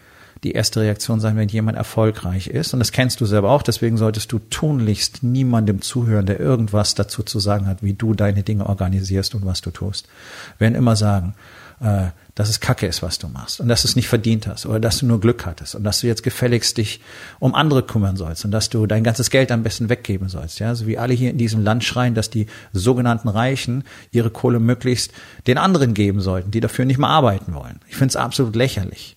die 0.42 0.52
erste 0.52 0.80
Reaktion 0.80 1.20
sein, 1.20 1.36
wenn 1.36 1.50
jemand 1.50 1.76
erfolgreich 1.76 2.46
ist. 2.46 2.72
Und 2.72 2.78
das 2.78 2.92
kennst 2.92 3.20
du 3.20 3.26
selber 3.26 3.50
auch. 3.50 3.60
Deswegen 3.60 3.98
solltest 3.98 4.32
du 4.32 4.38
tunlichst 4.38 5.22
niemandem 5.22 5.82
zuhören, 5.82 6.24
der 6.24 6.40
irgendwas 6.40 6.94
dazu 6.94 7.22
zu 7.24 7.38
sagen 7.40 7.66
hat, 7.66 7.82
wie 7.82 7.92
du 7.92 8.14
deine 8.14 8.42
Dinge 8.42 8.64
organisierst 8.64 9.34
und 9.34 9.44
was 9.44 9.60
du 9.60 9.70
tust. 9.70 10.08
Wir 10.56 10.64
werden 10.64 10.76
immer 10.76 10.96
sagen, 10.96 11.34
äh, 11.80 12.06
dass 12.34 12.48
es 12.48 12.60
Kacke 12.60 12.86
ist, 12.86 13.02
was 13.02 13.18
du 13.18 13.28
machst 13.28 13.60
und 13.60 13.68
dass 13.68 13.82
du 13.82 13.88
es 13.88 13.96
nicht 13.96 14.08
verdient 14.08 14.46
hast 14.46 14.66
oder 14.66 14.80
dass 14.80 14.98
du 14.98 15.06
nur 15.06 15.20
Glück 15.20 15.46
hattest 15.46 15.74
und 15.74 15.84
dass 15.84 16.00
du 16.00 16.06
jetzt 16.06 16.22
gefälligst 16.22 16.76
dich 16.78 17.00
um 17.38 17.54
andere 17.54 17.82
kümmern 17.82 18.16
sollst 18.16 18.44
und 18.44 18.50
dass 18.50 18.68
du 18.68 18.86
dein 18.86 19.04
ganzes 19.04 19.30
Geld 19.30 19.50
am 19.52 19.62
besten 19.62 19.88
weggeben 19.88 20.28
sollst. 20.28 20.58
Ja, 20.58 20.74
so 20.74 20.86
wie 20.86 20.98
alle 20.98 21.14
hier 21.14 21.30
in 21.30 21.38
diesem 21.38 21.62
Land 21.62 21.84
schreien, 21.84 22.14
dass 22.14 22.30
die 22.30 22.46
sogenannten 22.72 23.28
Reichen 23.28 23.84
ihre 24.10 24.30
Kohle 24.30 24.60
möglichst 24.60 25.12
den 25.46 25.58
anderen 25.58 25.94
geben 25.94 26.20
sollten, 26.20 26.50
die 26.50 26.60
dafür 26.60 26.84
nicht 26.84 26.98
mehr 26.98 27.10
arbeiten 27.10 27.54
wollen. 27.54 27.80
Ich 27.88 27.96
finde 27.96 28.10
es 28.12 28.16
absolut 28.16 28.56
lächerlich. 28.56 29.16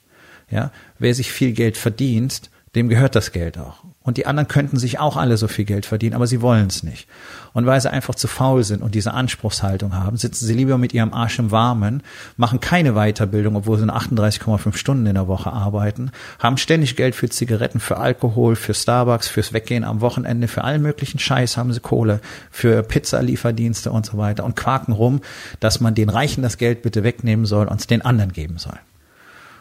Ja, 0.49 0.71
wer 0.99 1.15
sich 1.15 1.31
viel 1.31 1.53
Geld 1.53 1.77
verdient, 1.77 2.51
dem 2.75 2.89
gehört 2.89 3.15
das 3.15 3.31
Geld 3.31 3.57
auch. 3.57 3.83
Und 4.01 4.17
die 4.17 4.25
anderen 4.25 4.47
könnten 4.47 4.77
sich 4.77 4.99
auch 4.99 5.15
alle 5.15 5.37
so 5.37 5.47
viel 5.47 5.65
Geld 5.65 5.85
verdienen, 5.85 6.15
aber 6.15 6.27
sie 6.27 6.41
wollen 6.41 6.67
es 6.67 6.83
nicht. 6.83 7.07
Und 7.53 7.67
weil 7.67 7.79
sie 7.79 7.91
einfach 7.91 8.15
zu 8.15 8.27
faul 8.27 8.63
sind 8.63 8.81
und 8.81 8.95
diese 8.95 9.13
Anspruchshaltung 9.13 9.95
haben, 9.95 10.17
sitzen 10.17 10.45
sie 10.45 10.55
lieber 10.55 10.77
mit 10.79 10.93
ihrem 10.93 11.13
Arsch 11.13 11.37
im 11.37 11.51
Warmen, 11.51 12.01
machen 12.35 12.59
keine 12.59 12.93
Weiterbildung, 12.93 13.55
obwohl 13.55 13.77
sie 13.77 13.85
38,5 13.85 14.75
Stunden 14.75 15.05
in 15.05 15.13
der 15.13 15.27
Woche 15.27 15.53
arbeiten, 15.53 16.11
haben 16.39 16.57
ständig 16.57 16.95
Geld 16.95 17.13
für 17.15 17.29
Zigaretten, 17.29 17.79
für 17.79 17.97
Alkohol, 17.97 18.55
für 18.55 18.73
Starbucks, 18.73 19.27
fürs 19.27 19.53
Weggehen 19.53 19.83
am 19.83 20.01
Wochenende, 20.01 20.47
für 20.47 20.63
allen 20.63 20.81
möglichen 20.81 21.19
Scheiß 21.19 21.57
haben 21.57 21.71
sie 21.73 21.79
Kohle, 21.79 22.21
für 22.49 22.81
Pizzalieferdienste 22.81 23.91
und 23.91 24.05
so 24.05 24.17
weiter 24.17 24.43
und 24.43 24.55
quaken 24.55 24.93
rum, 24.93 25.21
dass 25.59 25.79
man 25.79 25.93
den 25.93 26.09
Reichen 26.09 26.41
das 26.41 26.57
Geld 26.57 26.81
bitte 26.81 27.03
wegnehmen 27.03 27.45
soll 27.45 27.67
und 27.67 27.79
es 27.79 27.87
den 27.87 28.01
anderen 28.01 28.33
geben 28.33 28.57
soll. 28.57 28.79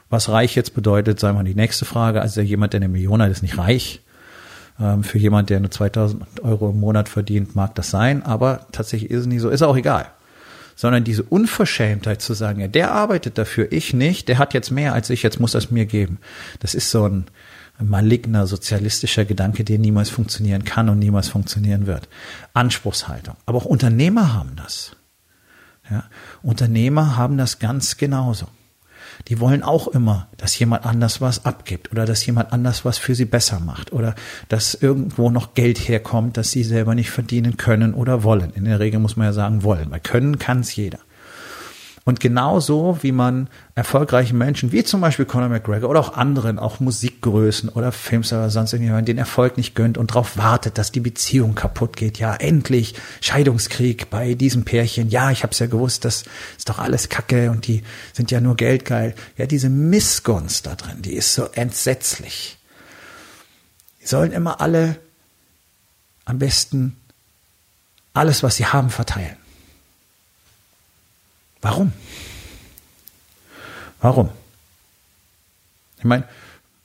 Was 0.08 0.28
reich 0.28 0.54
jetzt 0.54 0.74
bedeutet, 0.74 1.20
sei 1.20 1.32
mal 1.32 1.42
die 1.42 1.54
nächste 1.54 1.86
Frage. 1.86 2.20
Also 2.20 2.42
jemand, 2.42 2.74
der 2.74 2.80
eine 2.80 2.88
Million 2.88 3.22
hat, 3.22 3.30
ist 3.30 3.42
nicht 3.42 3.56
reich. 3.56 4.02
Ähm, 4.82 5.04
für 5.04 5.18
jemand, 5.18 5.48
der 5.48 5.60
nur 5.60 5.70
2000 5.70 6.40
Euro 6.42 6.70
im 6.70 6.80
Monat 6.80 7.08
verdient, 7.08 7.54
mag 7.54 7.74
das 7.76 7.90
sein. 7.90 8.22
Aber 8.24 8.66
tatsächlich 8.72 9.10
ist 9.10 9.20
es 9.20 9.26
nicht 9.26 9.40
so. 9.40 9.48
Ist 9.48 9.62
auch 9.62 9.76
egal. 9.76 10.06
Sondern 10.74 11.04
diese 11.04 11.22
Unverschämtheit 11.22 12.20
zu 12.20 12.34
sagen, 12.34 12.60
ja, 12.60 12.66
der 12.66 12.90
arbeitet 12.92 13.38
dafür, 13.38 13.70
ich 13.70 13.94
nicht, 13.94 14.26
der 14.28 14.38
hat 14.38 14.54
jetzt 14.54 14.70
mehr 14.70 14.94
als 14.94 15.10
ich, 15.10 15.22
jetzt 15.22 15.38
muss 15.38 15.52
das 15.52 15.70
mir 15.70 15.86
geben. 15.86 16.18
Das 16.60 16.74
ist 16.74 16.90
so 16.90 17.06
ein 17.06 17.26
maligner 17.78 18.46
sozialistischer 18.46 19.24
Gedanke, 19.24 19.64
der 19.64 19.78
niemals 19.78 20.10
funktionieren 20.10 20.64
kann 20.64 20.88
und 20.88 20.98
niemals 20.98 21.28
funktionieren 21.28 21.86
wird. 21.86 22.08
Anspruchshaltung. 22.54 23.36
Aber 23.46 23.58
auch 23.58 23.64
Unternehmer 23.64 24.34
haben 24.34 24.56
das. 24.56 24.96
Ja, 25.90 26.04
Unternehmer 26.42 27.16
haben 27.16 27.38
das 27.38 27.58
ganz 27.58 27.96
genauso 27.96 28.48
die 29.28 29.40
wollen 29.40 29.62
auch 29.62 29.88
immer, 29.88 30.28
dass 30.36 30.58
jemand 30.58 30.84
anders 30.84 31.20
was 31.20 31.44
abgibt 31.44 31.90
oder 31.92 32.06
dass 32.06 32.24
jemand 32.26 32.52
anders 32.52 32.84
was 32.84 32.98
für 32.98 33.14
sie 33.14 33.24
besser 33.24 33.60
macht 33.60 33.92
oder 33.92 34.14
dass 34.48 34.74
irgendwo 34.74 35.30
noch 35.30 35.54
Geld 35.54 35.78
herkommt, 35.88 36.36
das 36.36 36.50
sie 36.50 36.64
selber 36.64 36.94
nicht 36.94 37.10
verdienen 37.10 37.56
können 37.56 37.94
oder 37.94 38.22
wollen. 38.22 38.52
In 38.54 38.64
der 38.64 38.80
Regel 38.80 39.00
muss 39.00 39.16
man 39.16 39.26
ja 39.26 39.32
sagen 39.32 39.62
wollen, 39.62 39.90
weil 39.90 40.00
können 40.00 40.38
kann 40.38 40.60
es 40.60 40.74
jeder. 40.74 40.98
Und 42.04 42.18
genauso 42.18 42.98
wie 43.02 43.12
man 43.12 43.48
erfolgreichen 43.76 44.36
Menschen, 44.36 44.72
wie 44.72 44.82
zum 44.82 45.00
Beispiel 45.00 45.24
Conor 45.24 45.48
McGregor 45.48 45.88
oder 45.88 46.00
auch 46.00 46.16
anderen, 46.16 46.58
auch 46.58 46.80
Musikgrößen 46.80 47.68
oder 47.68 47.92
Films 47.92 48.32
oder 48.32 48.50
sonst 48.50 48.72
irgendjemand, 48.72 49.06
den 49.06 49.18
Erfolg 49.18 49.56
nicht 49.56 49.76
gönnt 49.76 49.98
und 49.98 50.10
darauf 50.10 50.36
wartet, 50.36 50.78
dass 50.78 50.90
die 50.90 50.98
Beziehung 50.98 51.54
kaputt 51.54 51.96
geht. 51.96 52.18
Ja, 52.18 52.34
endlich 52.34 52.94
Scheidungskrieg 53.20 54.10
bei 54.10 54.34
diesem 54.34 54.64
Pärchen. 54.64 55.10
Ja, 55.10 55.30
ich 55.30 55.44
habe 55.44 55.52
es 55.52 55.60
ja 55.60 55.66
gewusst, 55.66 56.04
das 56.04 56.24
ist 56.58 56.68
doch 56.68 56.80
alles 56.80 57.08
Kacke 57.08 57.52
und 57.52 57.68
die 57.68 57.84
sind 58.12 58.32
ja 58.32 58.40
nur 58.40 58.56
geldgeil. 58.56 59.14
Ja, 59.36 59.46
diese 59.46 59.68
Missgunst 59.68 60.66
da 60.66 60.74
drin, 60.74 61.02
die 61.02 61.14
ist 61.14 61.34
so 61.34 61.44
entsetzlich. 61.52 62.58
Die 64.02 64.08
sollen 64.08 64.32
immer 64.32 64.60
alle 64.60 64.96
am 66.24 66.40
besten 66.40 66.96
alles, 68.12 68.42
was 68.42 68.56
sie 68.56 68.66
haben, 68.66 68.90
verteilen. 68.90 69.36
Warum? 71.62 71.92
Warum? 74.00 74.30
Ich 75.98 76.04
meine, 76.04 76.24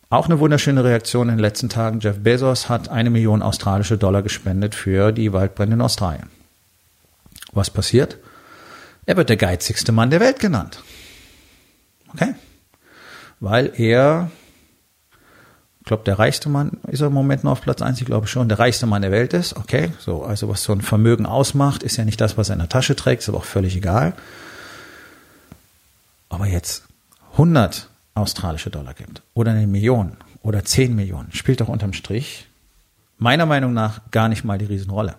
auch 0.10 0.28
eine 0.28 0.40
wunderschöne 0.40 0.84
Reaktion 0.84 1.30
in 1.30 1.36
den 1.36 1.42
letzten 1.42 1.68
Tagen. 1.68 2.00
Jeff 2.00 2.20
Bezos 2.20 2.70
hat 2.70 2.88
eine 2.88 3.10
Million 3.10 3.42
australische 3.42 3.98
Dollar 3.98 4.22
gespendet 4.22 4.76
für 4.76 5.12
die 5.12 5.34
Waldbrände 5.34 5.74
in 5.74 5.82
Australien. 5.82 6.30
Was 7.52 7.72
passiert? 7.72 8.18
Er 9.08 9.18
wird 9.18 9.30
der 9.30 9.38
geizigste 9.38 9.92
Mann 9.92 10.12
der 10.12 10.20
Welt 10.20 10.40
genannt. 10.40 10.84
Okay? 12.14 12.36
Weil 13.40 13.74
er, 13.78 14.30
ich 15.80 15.86
glaube, 15.86 16.04
der 16.04 16.20
reichste 16.20 16.50
Mann 16.50 16.78
ist 16.88 17.02
er 17.02 17.08
im 17.08 17.14
Moment 17.14 17.44
noch 17.44 17.54
auf 17.54 17.62
Platz 17.62 17.82
eins. 17.82 18.00
ich 18.00 18.06
glaube 18.06 18.28
schon, 18.28 18.48
der 18.48 18.60
reichste 18.60 18.86
Mann 18.86 19.02
der 19.02 19.12
Welt 19.12 19.34
ist. 19.34 19.58
Okay, 19.58 19.92
so, 19.98 20.24
also 20.24 20.48
was 20.50 20.64
so 20.64 20.72
ein 20.72 20.82
Vermögen 20.82 21.26
ausmacht, 21.26 21.82
ist 21.82 21.98
ja 21.98 22.06
nicht 22.06 22.22
das, 22.22 22.38
was 22.38 22.50
er 22.50 22.54
in 22.54 22.60
der 22.60 22.70
Tasche 22.70 22.96
trägt, 22.96 23.24
ist 23.24 23.30
aber 23.30 23.40
auch 23.40 23.44
völlig 23.44 23.76
egal 23.76 24.14
aber 26.30 26.48
jetzt 26.48 26.84
100 27.34 27.90
australische 28.14 28.70
Dollar 28.70 28.94
gibt 28.94 29.22
oder 29.34 29.52
eine 29.52 29.68
Million 29.68 30.18
oder 30.42 30.64
10 30.64 30.96
Millionen, 30.96 31.32
spielt 31.32 31.62
doch 31.62 31.68
unterm 31.68 31.94
Strich 31.94 32.48
meiner 33.18 33.46
Meinung 33.46 33.74
nach 33.74 34.02
gar 34.12 34.30
nicht 34.30 34.44
mal 34.44 34.58
die 34.58 34.66
Riesenrolle. 34.66 35.16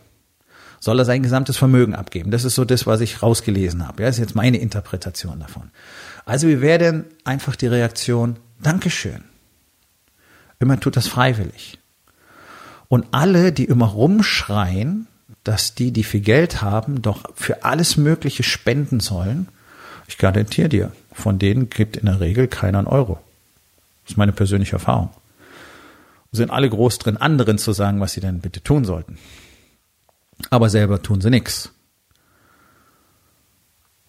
Soll 0.81 0.99
er 1.01 1.05
sein 1.05 1.23
gesamtes 1.23 1.57
Vermögen 1.57 1.95
abgeben? 1.95 2.31
Das 2.31 2.45
ist 2.45 2.55
so 2.55 2.65
das, 2.65 2.87
was 2.87 3.01
ich 3.01 3.23
rausgelesen 3.23 3.87
habe. 3.87 4.03
Ja, 4.03 4.09
das 4.09 4.17
ist 4.17 4.21
jetzt 4.21 4.37
meine 4.37 4.59
Interpretation 4.59 5.41
davon. 5.41 5.71
Also 6.25 6.47
wie 6.47 6.61
wäre 6.61 6.79
denn 6.79 7.05
einfach 7.25 7.57
die 7.57 7.67
Reaktion, 7.67 8.37
Dankeschön. 8.61 9.25
Immer 10.61 10.79
tut 10.79 10.97
das 10.97 11.09
freiwillig. 11.09 11.79
Und 12.89 13.07
alle, 13.13 13.53
die 13.53 13.65
immer 13.65 13.87
rumschreien, 13.87 15.07
dass 15.45 15.75
die, 15.75 15.93
die 15.93 16.05
viel 16.05 16.21
Geld 16.21 16.63
haben, 16.63 17.03
doch 17.03 17.25
für 17.35 17.65
alles 17.65 17.97
Mögliche 17.97 18.43
spenden 18.43 19.01
sollen, 19.01 19.49
ich 20.09 20.17
garantiere 20.17 20.71
dir, 20.71 20.93
von 21.13 21.39
denen 21.39 21.69
gibt 21.69 21.99
in 21.99 22.07
der 22.07 22.19
Regel 22.19 22.49
keiner 22.49 22.79
einen 22.79 22.89
Euro. 22.89 23.21
Das 24.03 24.13
ist 24.13 24.17
meine 24.17 24.33
persönliche 24.33 24.73
Erfahrung. 24.73 25.11
Sind 26.33 26.51
alle 26.51 26.69
groß 26.69 26.99
drin, 26.99 27.19
anderen 27.19 27.59
zu 27.59 27.73
sagen, 27.73 28.01
was 28.01 28.15
sie 28.15 28.21
denn 28.21 28.41
bitte 28.41 28.63
tun 28.63 28.85
sollten. 28.85 29.19
Aber 30.51 30.71
selber 30.71 31.03
tun 31.03 31.21
sie 31.21 31.31
nichts. 31.31 31.73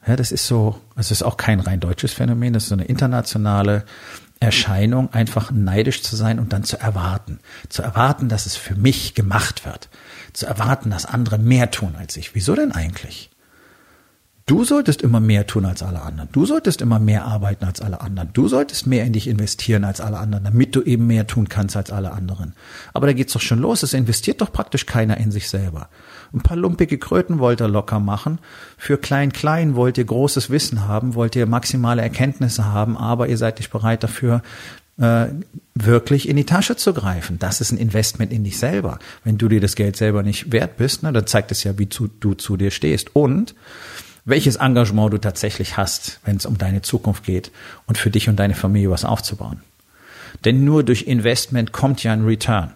Ja, 0.08 0.16
das 0.16 0.32
ist 0.32 0.48
so, 0.48 0.80
es 0.96 1.12
ist 1.12 1.22
auch 1.22 1.38
kein 1.38 1.60
rein 1.60 1.82
deutsches 1.82 2.14
Phänomen, 2.14 2.54
das 2.54 2.64
ist 2.64 2.70
so 2.70 2.76
eine 2.76 2.86
internationale 2.86 3.84
Erscheinung, 4.40 5.14
einfach 5.14 5.52
neidisch 5.52 6.02
zu 6.02 6.16
sein 6.16 6.40
und 6.40 6.54
dann 6.54 6.64
zu 6.64 6.80
erwarten. 6.80 7.40
Zu 7.68 7.82
erwarten, 7.82 8.30
dass 8.30 8.46
es 8.46 8.56
für 8.56 8.76
mich 8.76 9.16
gemacht 9.16 9.66
wird. 9.66 9.90
Zu 10.32 10.46
erwarten, 10.46 10.90
dass 10.92 11.06
andere 11.06 11.38
mehr 11.38 11.72
tun 11.72 11.96
als 11.98 12.16
ich. 12.16 12.36
Wieso 12.36 12.56
denn 12.56 12.72
eigentlich? 12.72 13.30
Du 14.50 14.64
solltest 14.64 15.04
immer 15.04 15.20
mehr 15.20 15.46
tun 15.46 15.64
als 15.64 15.84
alle 15.84 16.02
anderen. 16.02 16.28
Du 16.32 16.44
solltest 16.44 16.82
immer 16.82 16.98
mehr 16.98 17.24
arbeiten 17.24 17.66
als 17.66 17.82
alle 17.82 18.02
anderen. 18.02 18.30
Du 18.34 18.48
solltest 18.48 18.88
mehr 18.88 19.06
in 19.06 19.14
dich 19.14 19.28
investieren 19.28 19.84
als 19.84 20.02
alle 20.02 20.18
anderen, 20.18 20.44
damit 20.44 20.76
du 20.76 20.82
eben 20.82 21.06
mehr 21.06 21.28
tun 21.28 21.48
kannst 21.50 21.78
als 21.78 21.92
alle 21.92 22.14
anderen. 22.14 22.54
Aber 22.92 23.06
da 23.06 23.14
geht's 23.14 23.34
doch 23.34 23.42
schon 23.42 23.60
los. 23.60 23.84
Es 23.84 23.94
investiert 23.94 24.42
doch 24.42 24.52
praktisch 24.52 24.88
keiner 24.88 25.18
in 25.18 25.30
sich 25.30 25.50
selber. 25.50 25.88
Ein 26.34 26.42
paar 26.42 26.58
lumpige 26.58 26.98
Kröten 26.98 27.38
wollt 27.38 27.62
ihr 27.62 27.68
locker 27.68 28.00
machen. 28.00 28.40
Für 28.76 28.98
klein-klein 28.98 29.76
wollt 29.76 30.00
ihr 30.00 30.06
großes 30.06 30.50
Wissen 30.50 30.88
haben, 30.88 31.14
wollt 31.14 31.36
ihr 31.36 31.46
maximale 31.46 32.02
Erkenntnisse 32.02 32.66
haben, 32.66 32.98
aber 32.98 33.28
ihr 33.28 33.38
seid 33.38 33.60
nicht 33.60 33.70
bereit 33.70 34.04
dafür, 34.04 34.42
äh, 34.98 35.28
wirklich 35.76 36.28
in 36.28 36.38
die 36.38 36.46
Tasche 36.46 36.76
zu 36.76 36.94
greifen. 36.94 37.38
Das 37.38 37.62
ist 37.62 37.72
ein 37.72 37.78
Investment 37.78 38.34
in 38.34 38.44
dich 38.44 38.58
selber. 38.58 38.98
Wenn 39.24 39.38
du 39.38 39.48
dir 39.48 39.62
das 39.62 39.76
Geld 39.76 39.96
selber 39.96 40.24
nicht 40.24 40.52
wert 40.52 40.78
bist, 40.78 41.04
ne, 41.04 41.14
dann 41.14 41.28
zeigt 41.28 41.52
es 41.52 41.64
ja, 41.64 41.78
wie 41.78 41.88
zu, 41.88 42.08
du 42.08 42.34
zu 42.34 42.58
dir 42.58 42.72
stehst. 42.72 43.16
Und 43.16 43.54
welches 44.30 44.58
Engagement 44.58 45.14
du 45.14 45.18
tatsächlich 45.18 45.78
hast, 45.78 46.20
wenn 46.26 46.38
es 46.38 46.46
um 46.46 46.58
deine 46.58 46.82
Zukunft 46.82 47.24
geht 47.24 47.52
und 47.88 47.98
für 47.98 48.10
dich 48.10 48.30
und 48.30 48.38
deine 48.38 48.56
Familie 48.56 48.92
was 48.92 49.06
aufzubauen. 49.06 49.62
Denn 50.46 50.64
nur 50.64 50.84
durch 50.84 51.04
Investment 51.04 51.72
kommt 51.72 52.04
ja 52.04 52.14
ein 52.14 52.26
Return 52.26 52.74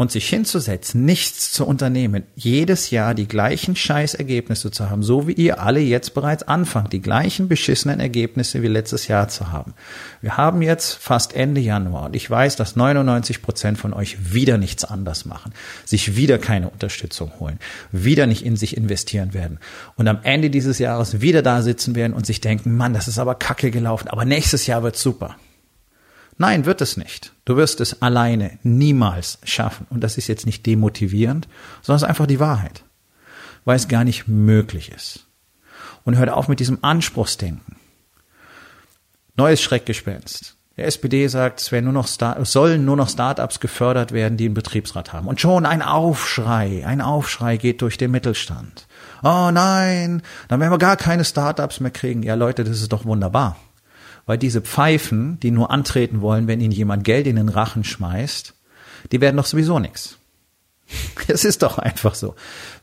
und 0.00 0.12
sich 0.12 0.28
hinzusetzen, 0.28 1.04
nichts 1.04 1.50
zu 1.50 1.66
unternehmen, 1.66 2.22
jedes 2.36 2.90
Jahr 2.90 3.14
die 3.14 3.26
gleichen 3.26 3.74
Scheißergebnisse 3.74 4.70
zu 4.70 4.88
haben, 4.88 5.02
so 5.02 5.26
wie 5.26 5.32
ihr 5.32 5.60
alle 5.60 5.80
jetzt 5.80 6.14
bereits 6.14 6.44
anfangt, 6.44 6.92
die 6.92 7.02
gleichen 7.02 7.48
beschissenen 7.48 7.98
Ergebnisse 7.98 8.62
wie 8.62 8.68
letztes 8.68 9.08
Jahr 9.08 9.26
zu 9.26 9.50
haben. 9.50 9.74
Wir 10.22 10.36
haben 10.36 10.62
jetzt 10.62 10.92
fast 10.92 11.34
Ende 11.34 11.60
Januar 11.60 12.04
und 12.04 12.14
ich 12.14 12.30
weiß, 12.30 12.54
dass 12.54 12.76
99 12.76 13.42
Prozent 13.42 13.76
von 13.76 13.92
euch 13.92 14.32
wieder 14.32 14.56
nichts 14.56 14.84
anders 14.84 15.24
machen, 15.24 15.52
sich 15.84 16.14
wieder 16.14 16.38
keine 16.38 16.70
Unterstützung 16.70 17.32
holen, 17.40 17.58
wieder 17.90 18.28
nicht 18.28 18.46
in 18.46 18.54
sich 18.54 18.76
investieren 18.76 19.34
werden 19.34 19.58
und 19.96 20.06
am 20.06 20.20
Ende 20.22 20.48
dieses 20.48 20.78
Jahres 20.78 21.22
wieder 21.22 21.42
da 21.42 21.60
sitzen 21.60 21.96
werden 21.96 22.12
und 22.12 22.24
sich 22.24 22.40
denken, 22.40 22.76
Mann, 22.76 22.94
das 22.94 23.08
ist 23.08 23.18
aber 23.18 23.34
kacke 23.34 23.72
gelaufen, 23.72 24.06
aber 24.06 24.24
nächstes 24.24 24.68
Jahr 24.68 24.84
wird 24.84 24.96
super. 24.96 25.34
Nein, 26.38 26.66
wird 26.66 26.80
es 26.80 26.96
nicht. 26.96 27.32
Du 27.44 27.56
wirst 27.56 27.80
es 27.80 28.00
alleine 28.00 28.58
niemals 28.62 29.38
schaffen. 29.42 29.86
Und 29.90 30.02
das 30.02 30.16
ist 30.16 30.28
jetzt 30.28 30.46
nicht 30.46 30.64
demotivierend, 30.64 31.48
sondern 31.82 31.96
es 31.96 32.02
ist 32.02 32.08
einfach 32.08 32.26
die 32.26 32.40
Wahrheit. 32.40 32.84
Weil 33.64 33.76
es 33.76 33.88
gar 33.88 34.04
nicht 34.04 34.28
möglich 34.28 34.92
ist. 34.92 35.26
Und 36.04 36.16
hört 36.16 36.30
auf 36.30 36.46
mit 36.48 36.60
diesem 36.60 36.78
Anspruchsdenken. 36.82 37.76
Neues 39.34 39.60
Schreckgespenst. 39.60 40.54
Der 40.76 40.86
SPD 40.86 41.26
sagt, 41.26 41.60
es, 41.60 41.72
nur 41.72 41.92
noch 41.92 42.06
Start 42.06 42.38
es 42.38 42.52
sollen 42.52 42.84
nur 42.84 42.94
noch 42.94 43.08
Startups 43.08 43.58
gefördert 43.58 44.12
werden, 44.12 44.36
die 44.36 44.44
einen 44.44 44.54
Betriebsrat 44.54 45.12
haben. 45.12 45.26
Und 45.26 45.40
schon 45.40 45.66
ein 45.66 45.82
Aufschrei, 45.82 46.86
ein 46.86 47.00
Aufschrei 47.00 47.56
geht 47.56 47.82
durch 47.82 47.98
den 47.98 48.12
Mittelstand. 48.12 48.86
Oh 49.24 49.50
nein, 49.52 50.22
dann 50.46 50.60
werden 50.60 50.70
wir 50.70 50.78
gar 50.78 50.96
keine 50.96 51.24
Startups 51.24 51.80
mehr 51.80 51.90
kriegen. 51.90 52.22
Ja 52.22 52.36
Leute, 52.36 52.62
das 52.62 52.80
ist 52.80 52.92
doch 52.92 53.04
wunderbar. 53.04 53.56
Weil 54.28 54.36
diese 54.36 54.60
Pfeifen, 54.60 55.40
die 55.40 55.50
nur 55.50 55.70
antreten 55.70 56.20
wollen, 56.20 56.48
wenn 56.48 56.60
ihnen 56.60 56.70
jemand 56.70 57.02
Geld 57.02 57.26
in 57.26 57.36
den 57.36 57.48
Rachen 57.48 57.82
schmeißt, 57.82 58.52
die 59.10 59.22
werden 59.22 59.38
doch 59.38 59.46
sowieso 59.46 59.78
nichts. 59.78 60.18
Es 61.28 61.44
ist 61.44 61.62
doch 61.62 61.78
einfach 61.78 62.14
so. 62.14 62.34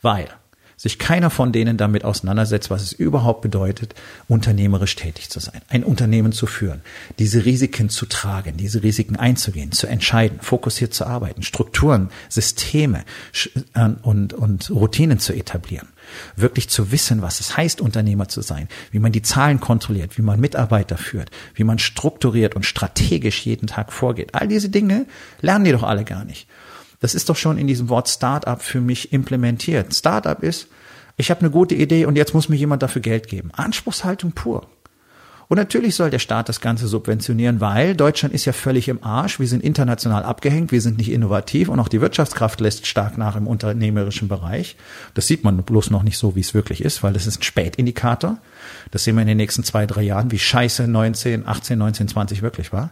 Weil 0.02 0.28
sich 0.75 0.98
keiner 0.98 1.30
von 1.30 1.52
denen 1.52 1.78
damit 1.78 2.04
auseinandersetzt, 2.04 2.72
was 2.72 2.82
es 2.82 2.94
überhaupt 2.94 3.42
bedeutet, 3.42 3.94
unternehmerisch 4.28 4.96
tätig 4.96 5.30
zu 5.30 5.40
sein, 5.40 5.62
ein 5.70 5.84
Unternehmen 5.84 6.32
zu 6.32 6.48
führen, 6.48 6.82
diese 7.20 7.46
Risiken 7.46 7.90
zu 7.90 8.08
tragen, 8.08 8.58
diese 8.58 8.82
Risiken 8.82 9.16
einzugehen, 9.16 9.72
zu 9.72 9.86
entscheiden, 9.86 10.40
fokussiert 10.42 10.96
zu 10.96 11.06
arbeiten, 11.06 11.44
Strukturen, 11.44 12.10
Systeme 12.28 13.06
äh, 13.75 13.90
und, 14.02 14.34
und 14.34 14.72
Routinen 14.72 15.20
zu 15.20 15.34
etablieren. 15.34 15.88
Wirklich 16.36 16.70
zu 16.70 16.92
wissen, 16.92 17.22
was 17.22 17.40
es 17.40 17.58
heißt, 17.58 17.82
Unternehmer 17.82 18.28
zu 18.28 18.42
sein, 18.42 18.68
wie 18.92 19.00
man 19.00 19.12
die 19.12 19.22
Zahlen 19.22 19.60
kontrolliert, 19.60 20.18
wie 20.18 20.22
man 20.22 20.40
Mitarbeiter 20.40 20.98
führt, 20.98 21.32
wie 21.54 21.64
man 21.64 21.80
strukturiert 21.80 22.56
und 22.56 22.66
strategisch 22.66 23.46
jeden 23.46 23.68
Tag 23.68 23.94
vorgeht. 23.94 24.36
All 24.36 24.48
diese 24.48 24.70
Dinge 24.70 25.06
lernen 25.42 25.66
die 25.66 25.72
doch 25.72 25.84
alle 25.84 26.04
gar 26.04 26.26
nicht. 26.26 26.48
Das 27.00 27.16
ist 27.16 27.30
doch 27.30 27.36
schon 27.36 27.58
in 27.58 27.68
diesem 27.68 27.90
Wort 27.90 28.10
Startup 28.10 28.62
für 28.62 28.82
mich 28.82 29.14
implementiert. 29.14 29.94
Startup 29.94 30.42
ist, 30.42 30.68
ich 31.18 31.30
habe 31.30 31.42
eine 31.42 31.50
gute 31.50 31.76
Idee 31.76 32.06
und 32.06 32.16
jetzt 32.16 32.34
muss 32.34 32.50
mir 32.50 32.56
jemand 32.56 32.84
dafür 32.84 33.02
Geld 33.02 33.28
geben. 33.28 33.52
Anspruchshaltung 33.54 34.32
pur. 34.32 34.68
Und 35.48 35.58
natürlich 35.58 35.96
soll 35.96 36.10
der 36.10 36.20
Staat 36.20 36.50
das 36.50 36.60
Ganze 36.60 36.88
subventionieren, 36.88 37.62
weil 37.62 37.96
Deutschland 37.96 38.34
ist 38.34 38.46
ja 38.46 38.54
völlig 38.54 38.88
im 38.88 39.04
Arsch. 39.04 39.40
Wir 39.40 39.48
sind 39.48 39.64
international 39.64 40.24
abgehängt, 40.24 40.72
wir 40.72 40.82
sind 40.82 40.98
nicht 40.98 41.12
innovativ 41.12 41.70
und 41.70 41.80
auch 41.80 41.88
die 41.88 42.02
Wirtschaftskraft 42.02 42.60
lässt 42.62 42.88
stark 42.88 43.18
nach 43.18 43.36
im 43.36 43.46
unternehmerischen 43.46 44.28
Bereich. 44.28 44.75
Das 45.14 45.28
sieht 45.28 45.44
man 45.44 45.58
bloß 45.58 45.92
noch 45.92 46.04
nicht 46.04 46.18
so, 46.18 46.36
wie 46.36 46.40
es 46.40 46.54
wirklich 46.54 46.84
ist, 46.84 47.04
weil 47.04 47.14
das 47.14 47.28
ist 47.28 47.40
ein 47.40 47.44
Spätindikator. 47.44 48.38
Das 48.92 49.04
sehen 49.04 49.16
wir 49.16 49.22
in 49.22 49.28
den 49.28 49.38
nächsten 49.38 49.64
zwei, 49.64 49.86
drei 49.86 50.02
Jahren, 50.02 50.32
wie 50.32 50.40
scheiße 50.40 50.88
19, 50.88 51.48
18, 51.48 51.78
19, 51.78 52.08
20 52.08 52.42
wirklich 52.42 52.74
war. 52.74 52.92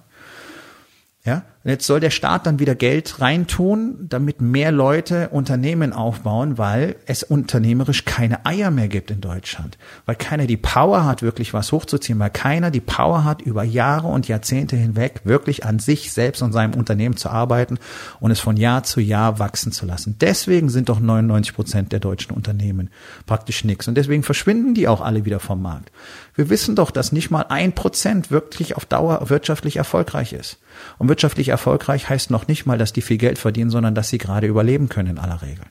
Ja, 1.25 1.43
und 1.63 1.69
jetzt 1.69 1.87
soll 1.87 2.01
der 2.01 2.09
Staat 2.09 2.45
dann 2.45 2.59
wieder 2.59 2.75
Geld 2.75 3.21
reintun, 3.21 4.07
damit 4.09 4.41
mehr 4.41 4.73
Leute 4.73 5.29
Unternehmen 5.29 5.93
aufbauen, 5.93 6.57
weil 6.57 6.97
es 7.05 7.23
unternehmerisch 7.23 8.03
keine 8.03 8.45
Eier 8.45 8.69
mehr 8.69 8.89
gibt 8.89 9.11
in 9.11 9.21
Deutschland. 9.21 9.77
Weil 10.05 10.15
keiner 10.15 10.45
die 10.45 10.57
Power 10.57 11.05
hat, 11.05 11.21
wirklich 11.21 11.53
was 11.53 11.71
hochzuziehen, 11.71 12.19
weil 12.19 12.31
keiner 12.31 12.69
die 12.69 12.81
Power 12.81 13.23
hat, 13.23 13.41
über 13.41 13.63
Jahre 13.63 14.07
und 14.07 14.27
Jahrzehnte 14.27 14.75
hinweg 14.75 15.21
wirklich 15.23 15.65
an 15.65 15.79
sich 15.79 16.11
selbst 16.11 16.41
und 16.41 16.51
seinem 16.51 16.73
Unternehmen 16.73 17.15
zu 17.15 17.29
arbeiten 17.29 17.79
und 18.19 18.31
es 18.31 18.41
von 18.41 18.57
Jahr 18.57 18.83
zu 18.83 18.99
Jahr 18.99 19.39
wachsen 19.39 19.71
zu 19.71 19.85
lassen. 19.85 20.17
Deswegen 20.19 20.67
sind 20.67 20.89
doch 20.89 20.99
99 20.99 21.55
Prozent 21.55 21.93
der 21.93 22.01
deutschen 22.01 22.33
Unternehmen 22.33 22.89
praktisch 23.25 23.63
nichts. 23.63 23.87
Und 23.87 23.95
deswegen 23.95 24.23
verschwinden 24.23 24.73
die 24.73 24.89
auch 24.89 24.99
alle 24.99 25.23
wieder 25.23 25.39
vom 25.39 25.61
Markt. 25.61 25.91
Wir 26.35 26.49
wissen 26.49 26.75
doch, 26.75 26.91
dass 26.91 27.13
nicht 27.13 27.31
mal 27.31 27.45
ein 27.47 27.73
Prozent 27.73 28.31
wirklich 28.31 28.75
auf 28.75 28.85
Dauer 28.85 29.29
wirtschaftlich 29.29 29.77
erfolgreich 29.77 30.33
ist. 30.33 30.57
Und 30.97 31.07
wirtschaftlich 31.07 31.52
erfolgreich 31.53 32.09
heißt 32.09 32.31
noch 32.31 32.47
nicht 32.47 32.65
mal, 32.65 32.77
dass 32.77 32.91
die 32.91 33.01
viel 33.01 33.17
Geld 33.17 33.37
verdienen, 33.37 33.69
sondern 33.69 33.95
dass 33.95 34.09
sie 34.09 34.17
gerade 34.17 34.47
überleben 34.47 34.89
können 34.89 35.11
in 35.11 35.19
aller 35.19 35.41
Regel. 35.41 35.63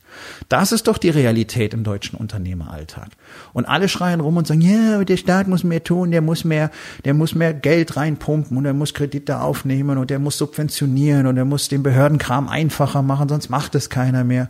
Das 0.49 0.73
ist 0.73 0.87
doch 0.87 0.97
die 0.97 1.11
Realität 1.11 1.75
im 1.75 1.85
deutschen 1.85 2.17
Unternehmeralltag. 2.17 3.09
Und 3.53 3.67
alle 3.67 3.89
schreien 3.89 4.21
rum 4.21 4.37
und 4.37 4.47
sagen, 4.47 4.61
ja, 4.61 5.05
der 5.05 5.17
Staat 5.17 5.49
muss 5.49 5.65
mehr 5.65 5.85
tun, 5.85 6.11
der 6.11 6.23
muss 6.23 6.45
mehr, 6.45 6.71
der 7.05 7.15
muss 7.15 7.35
mehr 7.35 7.53
Geld 7.53 7.97
reinpumpen 7.97 8.57
und 8.57 8.65
er 8.65 8.73
muss 8.73 8.95
Kredite 8.95 9.41
aufnehmen 9.41 9.99
und 9.99 10.11
er 10.11 10.19
muss 10.19 10.39
subventionieren 10.39 11.27
und 11.27 11.37
er 11.37 11.45
muss 11.45 11.69
den 11.69 11.83
Behördenkram 11.83 12.49
einfacher 12.49 13.03
machen, 13.03 13.29
sonst 13.29 13.51
macht 13.51 13.75
es 13.75 13.91
keiner 13.91 14.25
mehr. 14.25 14.49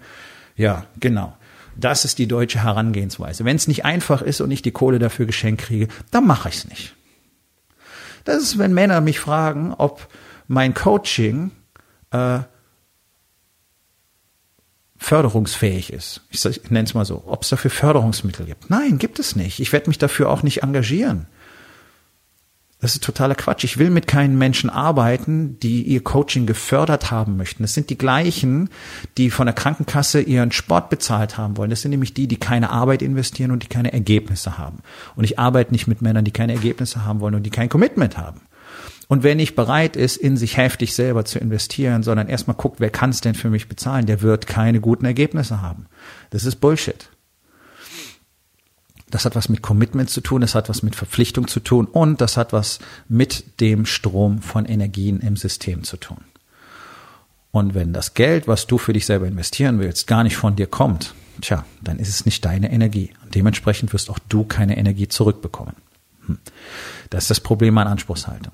Ja, 0.57 0.85
genau. 1.01 1.35
Das 1.77 2.05
ist 2.05 2.19
die 2.19 2.29
deutsche 2.29 2.63
Herangehensweise. 2.63 3.45
Wenn 3.45 3.57
es 3.57 3.67
nicht 3.67 3.85
einfach 3.85 4.23
ist 4.23 4.41
und 4.41 4.51
ich 4.51 4.63
die 4.63 4.73
Kohle 4.73 4.99
dafür 4.99 5.27
geschenkt 5.27 5.63
kriege, 5.63 5.89
dann 6.11 6.27
mache 6.27 6.51
ich 6.51 6.57
es 6.57 6.69
nicht. 6.69 6.95
Das 8.25 8.43
ist, 8.43 8.59
wenn 8.59 8.75
Männer 8.75 9.01
mich 9.01 9.19
fragen, 9.19 9.75
ob 9.77 10.09
mein 10.49 10.75
Coaching 10.75 11.51
äh, 12.11 12.41
förderungsfähig 14.97 15.93
ist. 15.93 16.23
Ich, 16.31 16.45
ich 16.45 16.71
nenne 16.71 16.87
es 16.87 16.95
mal 16.95 17.05
so, 17.05 17.25
ob 17.27 17.43
es 17.43 17.49
dafür 17.49 17.71
Förderungsmittel 17.71 18.47
gibt. 18.47 18.71
Nein, 18.71 18.99
gibt 18.99 19.19
es 19.19 19.37
nicht. 19.37 19.61
Ich 19.61 19.73
werde 19.73 19.91
mich 19.91 19.99
dafür 19.99 20.31
auch 20.31 20.43
nicht 20.43 20.63
engagieren. 20.63 21.27
Das 22.83 22.95
ist 22.95 23.05
totaler 23.05 23.37
Quatsch. 23.37 23.63
Ich 23.63 23.79
will 23.79 23.91
mit 23.91 24.09
keinen 24.09 24.37
Menschen 24.37 24.69
arbeiten, 24.69 25.57
die 25.61 25.83
ihr 25.83 26.03
Coaching 26.03 26.47
gefördert 26.47 27.13
haben 27.13 27.37
möchten. 27.37 27.63
Das 27.63 27.75
sind 27.75 27.91
die 27.91 27.99
gleichen, 27.99 28.71
die 29.19 29.31
von 29.31 29.47
der 29.47 29.55
Krankenkasse 29.55 30.21
ihren 30.21 30.51
Sport 30.51 30.91
bezahlt 30.91 31.39
haben 31.39 31.57
wollen. 31.57 31.71
Das 31.71 31.83
sind 31.83 31.93
nämlich 31.93 32.13
die, 32.13 32.27
die 32.27 32.39
keine 32.39 32.71
Arbeit 32.71 33.01
investieren 33.01 33.53
und 33.53 33.63
die 33.63 33.69
keine 33.69 33.93
Ergebnisse 33.93 34.59
haben. 34.59 34.81
Und 35.15 35.23
ich 35.23 35.39
arbeite 35.39 35.71
nicht 35.71 35.87
mit 35.87 36.03
Männern, 36.03 36.25
die 36.25 36.33
keine 36.33 36.55
Ergebnisse 36.55 37.05
haben 37.05 37.21
wollen 37.21 37.37
und 37.37 37.45
die 37.45 37.51
kein 37.51 37.69
Commitment 37.69 38.19
haben. 38.19 38.41
Und 39.09 39.23
wer 39.23 39.35
nicht 39.35 39.55
bereit 39.55 39.97
ist, 39.97 40.17
in 40.17 40.37
sich 40.37 40.57
heftig 40.57 40.95
selber 40.95 41.25
zu 41.25 41.39
investieren, 41.39 42.03
sondern 42.03 42.29
erstmal 42.29 42.57
guckt, 42.57 42.81
wer 42.81 42.91
kann 42.91 43.11
es 43.11 43.21
denn 43.21 43.35
für 43.35 43.51
mich 43.51 43.69
bezahlen, 43.69 44.07
der 44.07 44.23
wird 44.23 44.47
keine 44.47 44.81
guten 44.81 45.05
Ergebnisse 45.05 45.61
haben. 45.61 45.87
Das 46.31 46.45
ist 46.45 46.57
Bullshit. 46.57 47.09
Das 49.11 49.27
hat 49.27 49.37
was 49.37 49.51
mit 49.51 49.61
Commitment 49.61 50.09
zu 50.09 50.23
tun, 50.23 50.41
das 50.41 50.55
hat 50.55 50.71
was 50.71 50.83
mit 50.83 50.97
Verpflichtung 50.97 51.47
zu 51.47 51.61
tun 51.61 51.87
und 51.87 52.23
das 52.23 52.39
hat 52.39 52.55
was 52.55 52.79
mit 53.09 53.61
dem 53.61 53.85
Strom 53.85 54.41
von 54.41 54.65
Energien 54.65 55.21
im 55.21 55.37
System 55.37 55.85
zu 55.85 55.99
tun. 55.99 56.19
Und 57.51 57.75
wenn 57.75 57.93
das 57.93 58.15
Geld, 58.15 58.49
was 58.49 58.67
du 58.67 58.79
für 58.79 58.95
dich 58.95 59.05
selber 59.05 59.27
investieren 59.27 59.79
willst, 59.79 60.07
gar 60.07 60.25
nicht 60.25 60.37
von 60.37 60.57
dir 60.57 60.67
kommt, 60.67 61.15
tja, 61.43 61.67
dann 61.83 61.99
ist 61.99 62.09
es 62.09 62.25
nicht 62.25 62.43
deine 62.47 62.73
Energie. 62.73 63.13
Und 63.23 63.35
dementsprechend 63.35 63.93
wirst 63.93 64.09
auch 64.09 64.19
du 64.31 64.45
keine 64.45 64.79
Energie 64.79 65.09
zurückbekommen. 65.09 65.75
Hm. 66.27 66.39
Das 67.11 67.25
ist 67.25 67.31
das 67.31 67.41
Problem 67.41 67.77
an 67.77 67.89
Anspruchshaltung. 67.89 68.53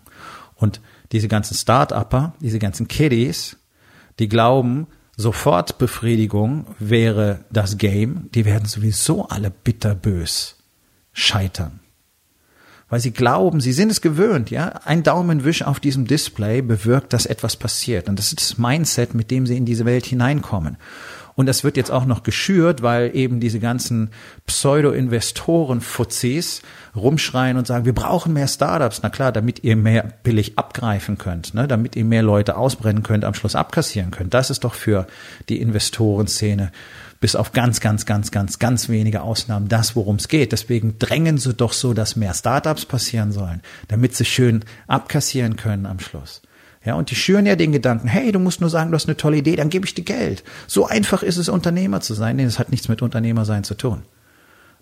Und 0.59 0.81
diese 1.13 1.29
ganzen 1.29 1.55
Start-Upper, 1.55 2.35
diese 2.41 2.59
ganzen 2.59 2.89
Kiddies, 2.89 3.57
die 4.19 4.29
glauben, 4.29 4.89
Sofortbefriedigung 5.17 6.67
wäre 6.79 7.41
das 7.51 7.79
Game, 7.79 8.29
die 8.35 8.45
werden 8.45 8.69
sowieso 8.69 9.27
alle 9.27 9.51
bitterbös 9.51 10.57
scheitern. 11.13 11.81
Weil 12.89 13.01
sie 13.01 13.11
glauben, 13.11 13.61
sie 13.61 13.73
sind 13.73 13.91
es 13.91 14.01
gewöhnt, 14.01 14.51
ja. 14.51 14.69
Ein 14.85 15.03
Daumenwisch 15.03 15.63
auf 15.63 15.79
diesem 15.79 16.07
Display 16.07 16.63
bewirkt, 16.63 17.13
dass 17.13 17.27
etwas 17.27 17.57
passiert. 17.57 18.09
Und 18.09 18.19
das 18.19 18.29
ist 18.29 18.41
das 18.41 18.59
Mindset, 18.59 19.15
mit 19.15 19.31
dem 19.31 19.47
sie 19.47 19.57
in 19.57 19.67
diese 19.67 19.85
Welt 19.85 20.07
hineinkommen. 20.07 20.79
Und 21.39 21.47
das 21.47 21.63
wird 21.63 21.77
jetzt 21.77 21.93
auch 21.93 22.05
noch 22.05 22.25
geschürt, 22.25 22.83
weil 22.83 23.15
eben 23.15 23.39
diese 23.39 23.61
ganzen 23.61 24.11
Pseudo-Investoren-Fuzis 24.49 26.63
rumschreien 26.97 27.57
und 27.57 27.65
sagen, 27.65 27.85
wir 27.85 27.95
brauchen 27.95 28.33
mehr 28.33 28.49
Startups. 28.49 29.03
Na 29.05 29.09
klar, 29.09 29.31
damit 29.31 29.63
ihr 29.63 29.77
mehr 29.77 30.15
billig 30.25 30.59
abgreifen 30.59 31.17
könnt, 31.17 31.55
ne? 31.55 31.69
damit 31.69 31.95
ihr 31.95 32.05
mehr 32.05 32.25
Leute 32.25 32.57
ausbrennen 32.57 33.05
könnt, 33.05 33.25
am 33.25 33.35
Schluss 33.35 33.55
abkassieren 33.55 34.11
könnt. 34.11 34.35
Das 34.35 34.51
ist 34.51 34.65
doch 34.65 34.75
für 34.75 35.07
die 35.49 35.61
Investorenszene 35.61 36.73
bis 37.21 37.37
auf 37.37 37.53
ganz, 37.53 37.79
ganz, 37.79 38.05
ganz, 38.05 38.33
ganz, 38.33 38.59
ganz 38.59 38.89
wenige 38.89 39.23
Ausnahmen 39.23 39.69
das, 39.69 39.95
worum 39.95 40.17
es 40.17 40.27
geht. 40.27 40.51
Deswegen 40.51 40.99
drängen 40.99 41.39
sie 41.39 41.55
doch 41.55 41.73
so, 41.73 41.95
dass 41.95 42.17
mehr 42.17 42.35
Startups 42.35 42.85
passieren 42.85 43.31
sollen, 43.31 43.63
damit 43.87 44.17
sie 44.17 44.25
schön 44.25 44.65
abkassieren 44.89 45.55
können 45.55 45.87
am 45.87 46.01
Schluss. 46.01 46.43
Ja, 46.85 46.95
und 46.95 47.11
die 47.11 47.17
schüren 47.17 47.47
ja 47.47 47.57
den 47.57 47.73
Gedanken, 47.73 48.09
hey, 48.09 48.33
du 48.33 48.39
musst 48.39 48.61
nur 48.61 48.71
sagen, 48.71 48.91
du 48.91 48.95
hast 48.95 49.07
eine 49.07 49.17
tolle 49.17 49.39
Idee, 49.39 49.57
dann 49.57 49.69
gebe 49.69 49.85
ich 49.85 49.95
dir 49.95 50.05
Geld. 50.05 50.45
So 50.67 50.87
einfach 50.87 51.23
ist 51.23 51.37
es, 51.37 51.49
Unternehmer 51.49 52.01
zu 52.01 52.15
sein. 52.15 52.37
Nee, 52.37 52.45
das 52.45 52.59
hat 52.59 52.71
nichts 52.71 52.89
mit 52.89 53.03
Unternehmersein 53.03 53.65
zu 53.65 53.75
tun. 53.75 54.03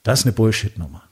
Das 0.03 0.21
ist 0.21 0.27
eine 0.27 0.33
Bullshit-Nummer. 0.33 1.03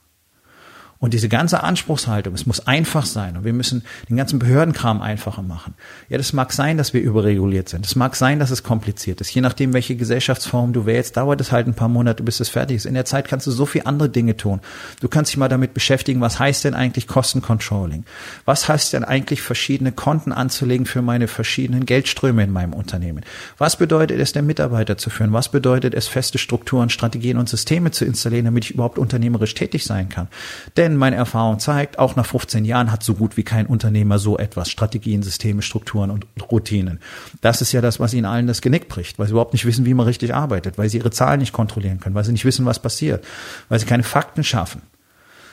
Und 0.98 1.12
diese 1.12 1.28
ganze 1.28 1.62
Anspruchshaltung, 1.62 2.34
es 2.34 2.46
muss 2.46 2.66
einfach 2.66 3.04
sein 3.04 3.36
und 3.36 3.44
wir 3.44 3.52
müssen 3.52 3.82
den 4.08 4.16
ganzen 4.16 4.38
Behördenkram 4.38 5.02
einfacher 5.02 5.42
machen. 5.42 5.74
Ja, 6.08 6.18
das 6.18 6.32
mag 6.32 6.52
sein, 6.52 6.78
dass 6.78 6.94
wir 6.94 7.02
überreguliert 7.02 7.68
sind. 7.68 7.84
Es 7.84 7.96
mag 7.96 8.16
sein, 8.16 8.38
dass 8.38 8.50
es 8.50 8.62
kompliziert 8.62 9.20
ist. 9.20 9.34
Je 9.34 9.40
nachdem, 9.40 9.72
welche 9.72 9.96
Gesellschaftsform 9.96 10.72
du 10.72 10.86
wählst, 10.86 11.16
dauert 11.16 11.40
es 11.40 11.52
halt 11.52 11.66
ein 11.66 11.74
paar 11.74 11.88
Monate, 11.88 12.22
bis 12.22 12.40
es 12.40 12.48
fertig 12.48 12.76
ist. 12.76 12.86
In 12.86 12.94
der 12.94 13.04
Zeit 13.04 13.28
kannst 13.28 13.46
du 13.46 13.50
so 13.50 13.66
viel 13.66 13.82
andere 13.84 14.08
Dinge 14.08 14.36
tun. 14.36 14.60
Du 15.00 15.08
kannst 15.08 15.32
dich 15.32 15.36
mal 15.36 15.48
damit 15.48 15.74
beschäftigen, 15.74 16.20
was 16.20 16.38
heißt 16.38 16.64
denn 16.64 16.74
eigentlich 16.74 17.06
Kostencontrolling? 17.06 18.04
Was 18.44 18.68
heißt 18.68 18.92
denn 18.92 19.04
eigentlich 19.04 19.42
verschiedene 19.42 19.92
Konten 19.92 20.32
anzulegen 20.32 20.86
für 20.86 21.02
meine 21.02 21.28
verschiedenen 21.28 21.86
Geldströme 21.86 22.44
in 22.44 22.50
meinem 22.50 22.72
Unternehmen? 22.72 23.24
Was 23.58 23.76
bedeutet 23.76 24.20
es, 24.20 24.32
der 24.32 24.42
Mitarbeiter 24.42 24.96
zu 24.96 25.10
führen? 25.10 25.32
Was 25.32 25.50
bedeutet 25.50 25.94
es, 25.94 26.08
feste 26.08 26.38
Strukturen, 26.38 26.90
Strategien 26.90 27.36
und 27.36 27.48
Systeme 27.48 27.90
zu 27.90 28.04
installieren, 28.04 28.46
damit 28.46 28.64
ich 28.64 28.70
überhaupt 28.70 28.98
unternehmerisch 28.98 29.54
tätig 29.54 29.84
sein 29.84 30.08
kann? 30.08 30.28
Denn 30.76 30.93
denn 30.94 30.98
meine 30.98 31.16
Erfahrung 31.16 31.58
zeigt, 31.58 31.98
auch 31.98 32.16
nach 32.16 32.26
15 32.26 32.64
Jahren 32.64 32.90
hat 32.90 33.02
so 33.02 33.14
gut 33.14 33.36
wie 33.36 33.42
kein 33.42 33.66
Unternehmer 33.66 34.18
so 34.18 34.38
etwas, 34.38 34.70
Strategien, 34.70 35.22
Systeme, 35.22 35.62
Strukturen 35.62 36.10
und 36.10 36.26
Routinen. 36.50 37.00
Das 37.40 37.60
ist 37.60 37.72
ja 37.72 37.80
das, 37.80 38.00
was 38.00 38.14
ihnen 38.14 38.24
allen 38.24 38.46
das 38.46 38.62
Genick 38.62 38.88
bricht, 38.88 39.18
weil 39.18 39.26
sie 39.26 39.32
überhaupt 39.32 39.52
nicht 39.52 39.66
wissen, 39.66 39.84
wie 39.84 39.94
man 39.94 40.06
richtig 40.06 40.34
arbeitet, 40.34 40.78
weil 40.78 40.88
sie 40.88 40.98
ihre 40.98 41.10
Zahlen 41.10 41.40
nicht 41.40 41.52
kontrollieren 41.52 42.00
können, 42.00 42.14
weil 42.14 42.24
sie 42.24 42.32
nicht 42.32 42.44
wissen, 42.44 42.64
was 42.64 42.78
passiert, 42.78 43.24
weil 43.68 43.78
sie 43.78 43.86
keine 43.86 44.02
Fakten 44.02 44.44
schaffen, 44.44 44.82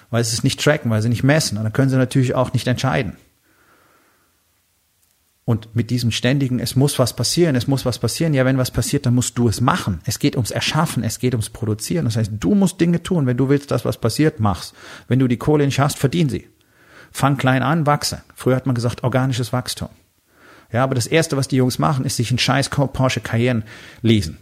weil 0.09 0.23
sie 0.23 0.33
es 0.33 0.43
nicht 0.43 0.63
tracken, 0.63 0.91
weil 0.91 1.01
sie 1.01 1.09
nicht 1.09 1.23
messen. 1.23 1.57
Und 1.57 1.63
dann 1.63 1.73
können 1.73 1.89
sie 1.89 1.97
natürlich 1.97 2.35
auch 2.35 2.53
nicht 2.53 2.67
entscheiden. 2.67 3.13
Und 5.43 5.75
mit 5.75 5.89
diesem 5.89 6.11
ständigen, 6.11 6.59
es 6.59 6.75
muss 6.75 6.99
was 6.99 7.15
passieren, 7.15 7.55
es 7.55 7.67
muss 7.67 7.83
was 7.83 7.97
passieren. 7.97 8.33
Ja, 8.33 8.45
wenn 8.45 8.59
was 8.59 8.71
passiert, 8.71 9.05
dann 9.05 9.15
musst 9.15 9.37
du 9.37 9.47
es 9.47 9.59
machen. 9.59 9.99
Es 10.05 10.19
geht 10.19 10.35
ums 10.35 10.51
Erschaffen, 10.51 11.03
es 11.03 11.19
geht 11.19 11.33
ums 11.33 11.49
Produzieren. 11.49 12.05
Das 12.05 12.15
heißt, 12.15 12.31
du 12.39 12.53
musst 12.53 12.79
Dinge 12.79 13.01
tun. 13.01 13.25
Wenn 13.25 13.37
du 13.37 13.49
willst, 13.49 13.71
dass 13.71 13.83
was 13.83 13.97
passiert, 13.97 14.39
mach's. 14.39 14.73
Wenn 15.07 15.19
du 15.19 15.27
die 15.27 15.37
Kohle 15.37 15.65
nicht 15.65 15.79
hast, 15.79 15.97
verdien 15.97 16.29
sie. 16.29 16.47
Fang 17.11 17.37
klein 17.37 17.63
an, 17.63 17.85
wachse. 17.85 18.23
Früher 18.35 18.55
hat 18.55 18.67
man 18.67 18.75
gesagt, 18.75 19.03
organisches 19.03 19.51
Wachstum. 19.51 19.89
Ja, 20.71 20.83
aber 20.83 20.95
das 20.95 21.07
erste, 21.07 21.35
was 21.35 21.47
die 21.47 21.57
Jungs 21.57 21.79
machen, 21.79 22.05
ist 22.05 22.17
sich 22.17 22.29
einen 22.29 22.39
scheiß 22.39 22.69
Porsche 22.69 23.19
Cayenne 23.19 23.63
lesen. 24.01 24.37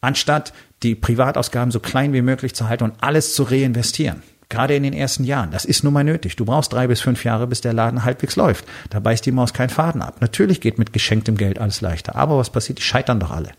Anstatt 0.00 0.54
die 0.82 0.94
Privatausgaben 0.94 1.70
so 1.72 1.80
klein 1.80 2.12
wie 2.12 2.22
möglich 2.22 2.54
zu 2.54 2.68
halten 2.68 2.84
und 2.84 2.94
alles 3.02 3.34
zu 3.34 3.42
reinvestieren. 3.42 4.22
Gerade 4.50 4.74
in 4.74 4.82
den 4.82 4.92
ersten 4.92 5.24
Jahren. 5.24 5.52
Das 5.52 5.64
ist 5.64 5.84
nun 5.84 5.92
mal 5.92 6.04
nötig. 6.04 6.36
Du 6.36 6.44
brauchst 6.44 6.72
drei 6.72 6.88
bis 6.88 7.00
fünf 7.00 7.24
Jahre, 7.24 7.46
bis 7.46 7.62
der 7.62 7.72
Laden 7.72 8.04
halbwegs 8.04 8.36
läuft. 8.36 8.66
Da 8.90 9.00
beißt 9.00 9.24
die 9.24 9.32
Maus 9.32 9.54
keinen 9.54 9.70
Faden 9.70 10.02
ab. 10.02 10.16
Natürlich 10.20 10.60
geht 10.60 10.78
mit 10.78 10.92
geschenktem 10.92 11.36
Geld 11.36 11.58
alles 11.58 11.80
leichter. 11.80 12.16
Aber 12.16 12.36
was 12.36 12.50
passiert? 12.50 12.78
Die 12.78 12.82
scheitern 12.82 13.20
doch 13.20 13.30
alle. 13.30 13.52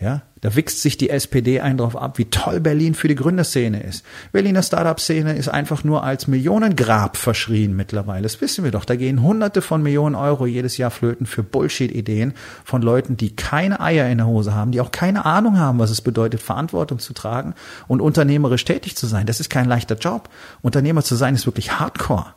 Ja, 0.00 0.22
da 0.40 0.56
wichst 0.56 0.80
sich 0.80 0.96
die 0.96 1.10
SPD 1.10 1.60
ein 1.60 1.76
drauf 1.76 1.94
ab, 1.94 2.16
wie 2.16 2.24
toll 2.24 2.58
Berlin 2.60 2.94
für 2.94 3.06
die 3.06 3.14
Gründerszene 3.14 3.82
ist. 3.82 4.02
Berliner 4.32 4.62
Startup-Szene 4.62 5.34
ist 5.34 5.48
einfach 5.48 5.84
nur 5.84 6.04
als 6.04 6.26
Millionengrab 6.26 7.18
verschrien 7.18 7.76
mittlerweile. 7.76 8.22
Das 8.22 8.40
wissen 8.40 8.64
wir 8.64 8.70
doch. 8.70 8.86
Da 8.86 8.96
gehen 8.96 9.22
hunderte 9.22 9.60
von 9.60 9.82
Millionen 9.82 10.14
Euro 10.14 10.46
jedes 10.46 10.78
Jahr 10.78 10.90
flöten 10.90 11.26
für 11.26 11.42
Bullshit-Ideen 11.42 12.32
von 12.64 12.80
Leuten, 12.80 13.18
die 13.18 13.36
keine 13.36 13.78
Eier 13.80 14.08
in 14.08 14.16
der 14.16 14.26
Hose 14.26 14.54
haben, 14.54 14.72
die 14.72 14.80
auch 14.80 14.90
keine 14.90 15.26
Ahnung 15.26 15.58
haben, 15.58 15.78
was 15.78 15.90
es 15.90 16.00
bedeutet, 16.00 16.40
Verantwortung 16.40 16.98
zu 16.98 17.12
tragen 17.12 17.52
und 17.86 18.00
unternehmerisch 18.00 18.64
tätig 18.64 18.96
zu 18.96 19.06
sein. 19.06 19.26
Das 19.26 19.38
ist 19.38 19.50
kein 19.50 19.68
leichter 19.68 19.96
Job. 19.96 20.30
Unternehmer 20.62 21.02
zu 21.02 21.14
sein 21.14 21.34
ist 21.34 21.44
wirklich 21.44 21.78
Hardcore. 21.78 22.34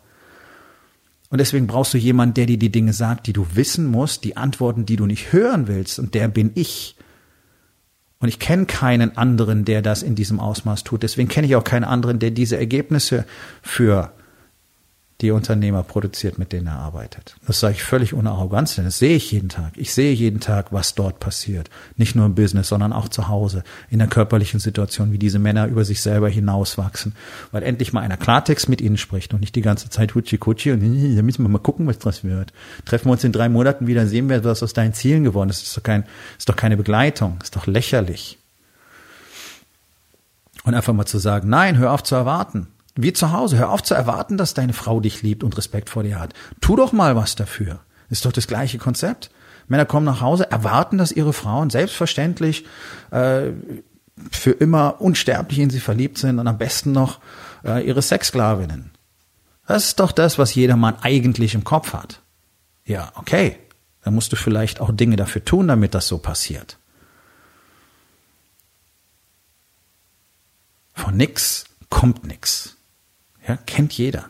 Und 1.30 1.38
deswegen 1.40 1.68
brauchst 1.68 1.94
du 1.94 1.98
jemanden, 1.98 2.34
der 2.34 2.46
dir 2.46 2.60
die 2.60 2.74
Dinge 2.74 2.92
sagt, 2.92 3.26
die 3.26 3.34
du 3.34 3.48
wissen 3.54 3.86
musst, 3.86 4.26
die 4.26 4.36
Antworten, 4.36 4.86
die 4.86 4.98
du 4.98 5.06
nicht 5.06 5.32
hören 5.32 5.70
willst. 5.70 5.98
Und 5.98 6.14
der 6.14 6.28
bin 6.28 6.52
ich. 6.56 6.98
Und 8.24 8.30
ich 8.30 8.40
kenne 8.40 8.66
keinen 8.66 9.18
anderen, 9.18 9.66
der 9.66 9.82
das 9.82 10.02
in 10.02 10.16
diesem 10.16 10.40
Ausmaß 10.40 10.86
tut. 10.86 11.04
Deswegen 11.04 11.28
kenne 11.28 11.46
ich 11.46 11.58
auch 11.58 11.64
keinen 11.66 11.84
anderen, 11.84 12.20
der 12.20 12.32
diese 12.32 12.56
Ergebnisse 12.56 13.26
für 13.62 14.14
die 15.24 15.32
Unternehmer 15.32 15.84
produziert, 15.84 16.38
mit 16.38 16.52
denen 16.52 16.68
er 16.68 16.78
arbeitet. 16.78 17.36
Das 17.48 17.60
sage 17.60 17.76
ich 17.76 17.84
völlig 17.84 18.14
ohne 18.14 18.30
Arroganz, 18.30 18.76
denn 18.76 18.86
das 18.86 19.00
sehe 19.00 19.16
ich 19.16 19.32
jeden 19.32 19.50
Tag. 19.50 19.72
Ich 19.78 19.94
sehe 19.94 20.14
jeden 20.14 20.42
Tag, 20.42 20.72
was 20.72 20.96
dort 20.96 21.20
passiert. 21.20 21.70
Nicht 21.96 22.16
nur 22.16 22.26
im 22.26 22.36
Business, 22.36 22.68
sondern 22.68 22.94
auch 22.94 23.08
zu 23.08 23.30
Hause, 23.30 23.64
in 23.90 24.00
der 24.00 24.10
körperlichen 24.10 24.60
Situation, 24.60 25.14
wie 25.14 25.18
diese 25.18 25.40
Männer 25.40 25.68
über 25.68 25.86
sich 25.86 26.02
selber 26.02 26.30
hinauswachsen. 26.30 27.16
Weil 27.52 27.64
endlich 27.64 27.94
mal 27.94 28.02
einer 28.02 28.18
Klartext 28.18 28.68
mit 28.68 28.82
ihnen 28.82 28.98
spricht 28.98 29.34
und 29.34 29.40
nicht 29.40 29.56
die 29.56 29.62
ganze 29.62 29.90
Zeit 29.90 30.14
Hutschi 30.14 30.38
Kutschi 30.38 30.72
und 30.72 30.82
da 30.82 31.22
müssen 31.22 31.44
wir 31.44 31.50
mal 31.50 31.60
gucken, 31.60 31.88
was 31.88 32.00
das 32.00 32.26
wird. 32.26 32.52
Treffen 32.86 33.08
wir 33.08 33.14
uns 33.14 33.24
in 33.24 33.32
drei 33.32 33.48
Monaten 33.48 33.88
wieder, 33.88 34.06
sehen 34.06 34.28
wir, 34.28 34.44
was 34.44 34.62
aus 34.62 34.74
deinen 34.74 34.94
Zielen 34.94 35.24
geworden 35.24 35.50
ist. 35.50 35.62
Das 35.62 35.70
ist 35.70 35.78
doch, 35.78 35.84
kein, 35.84 36.04
ist 36.38 36.50
doch 36.50 36.58
keine 36.58 36.76
Begleitung, 36.76 37.40
ist 37.42 37.56
doch 37.56 37.66
lächerlich. 37.66 38.38
Und 40.66 40.74
einfach 40.76 40.94
mal 40.94 41.06
zu 41.06 41.18
sagen, 41.18 41.48
nein, 41.48 41.78
hör 41.78 41.94
auf 41.94 42.04
zu 42.04 42.16
erwarten. 42.16 42.68
Wie 42.96 43.14
zu 43.14 43.32
Hause. 43.32 43.58
Hör 43.58 43.72
auf 43.72 43.84
zu 43.84 43.94
erwarten, 43.94 44.38
dass 44.38 44.54
deine 44.54 44.74
Frau 44.74 45.00
dich 45.00 45.24
liebt 45.24 45.44
und 45.44 45.58
Respekt 45.58 45.90
vor 45.90 46.04
dir 46.04 46.20
hat. 46.20 46.34
Tu 46.62 46.76
doch 46.76 46.92
mal 46.92 47.16
was 47.16 47.36
dafür. 47.36 47.80
Ist 48.10 48.26
doch 48.26 48.32
das 48.32 48.48
gleiche 48.48 48.78
Konzept. 48.78 49.32
Männer 49.68 49.86
kommen 49.86 50.06
nach 50.06 50.22
Hause, 50.22 50.52
erwarten, 50.52 50.98
dass 50.98 51.12
ihre 51.12 51.34
Frauen 51.34 51.70
selbstverständlich 51.70 52.66
äh, 53.12 53.52
für 54.32 54.52
immer 54.52 55.02
unsterblich 55.02 55.60
in 55.60 55.70
sie 55.70 55.80
verliebt 55.80 56.18
sind 56.18 56.40
und 56.40 56.48
am 56.48 56.58
besten 56.58 56.92
noch 56.92 57.20
äh, 57.64 57.86
ihre 57.86 58.02
Sexsklavinnen. 58.02 58.92
Das 59.66 59.86
ist 59.86 60.00
doch 60.00 60.12
das, 60.12 60.38
was 60.38 60.54
jeder 60.54 60.76
Mann 60.76 60.98
eigentlich 61.02 61.56
im 61.56 61.64
Kopf 61.64 61.94
hat. 61.94 62.22
Ja, 62.86 63.12
okay. 63.16 63.58
Dann 64.04 64.14
musst 64.14 64.34
du 64.34 64.36
vielleicht 64.36 64.82
auch 64.82 64.92
Dinge 64.92 65.16
dafür 65.16 65.46
tun, 65.46 65.70
damit 65.70 65.96
das 65.96 66.08
so 66.08 66.18
passiert. 66.18 66.78
Von 70.94 71.16
nix 71.16 71.64
kommt 71.90 72.26
nix. 72.26 72.76
Ja, 73.48 73.58
kennt 73.58 73.94
jeder. 73.94 74.26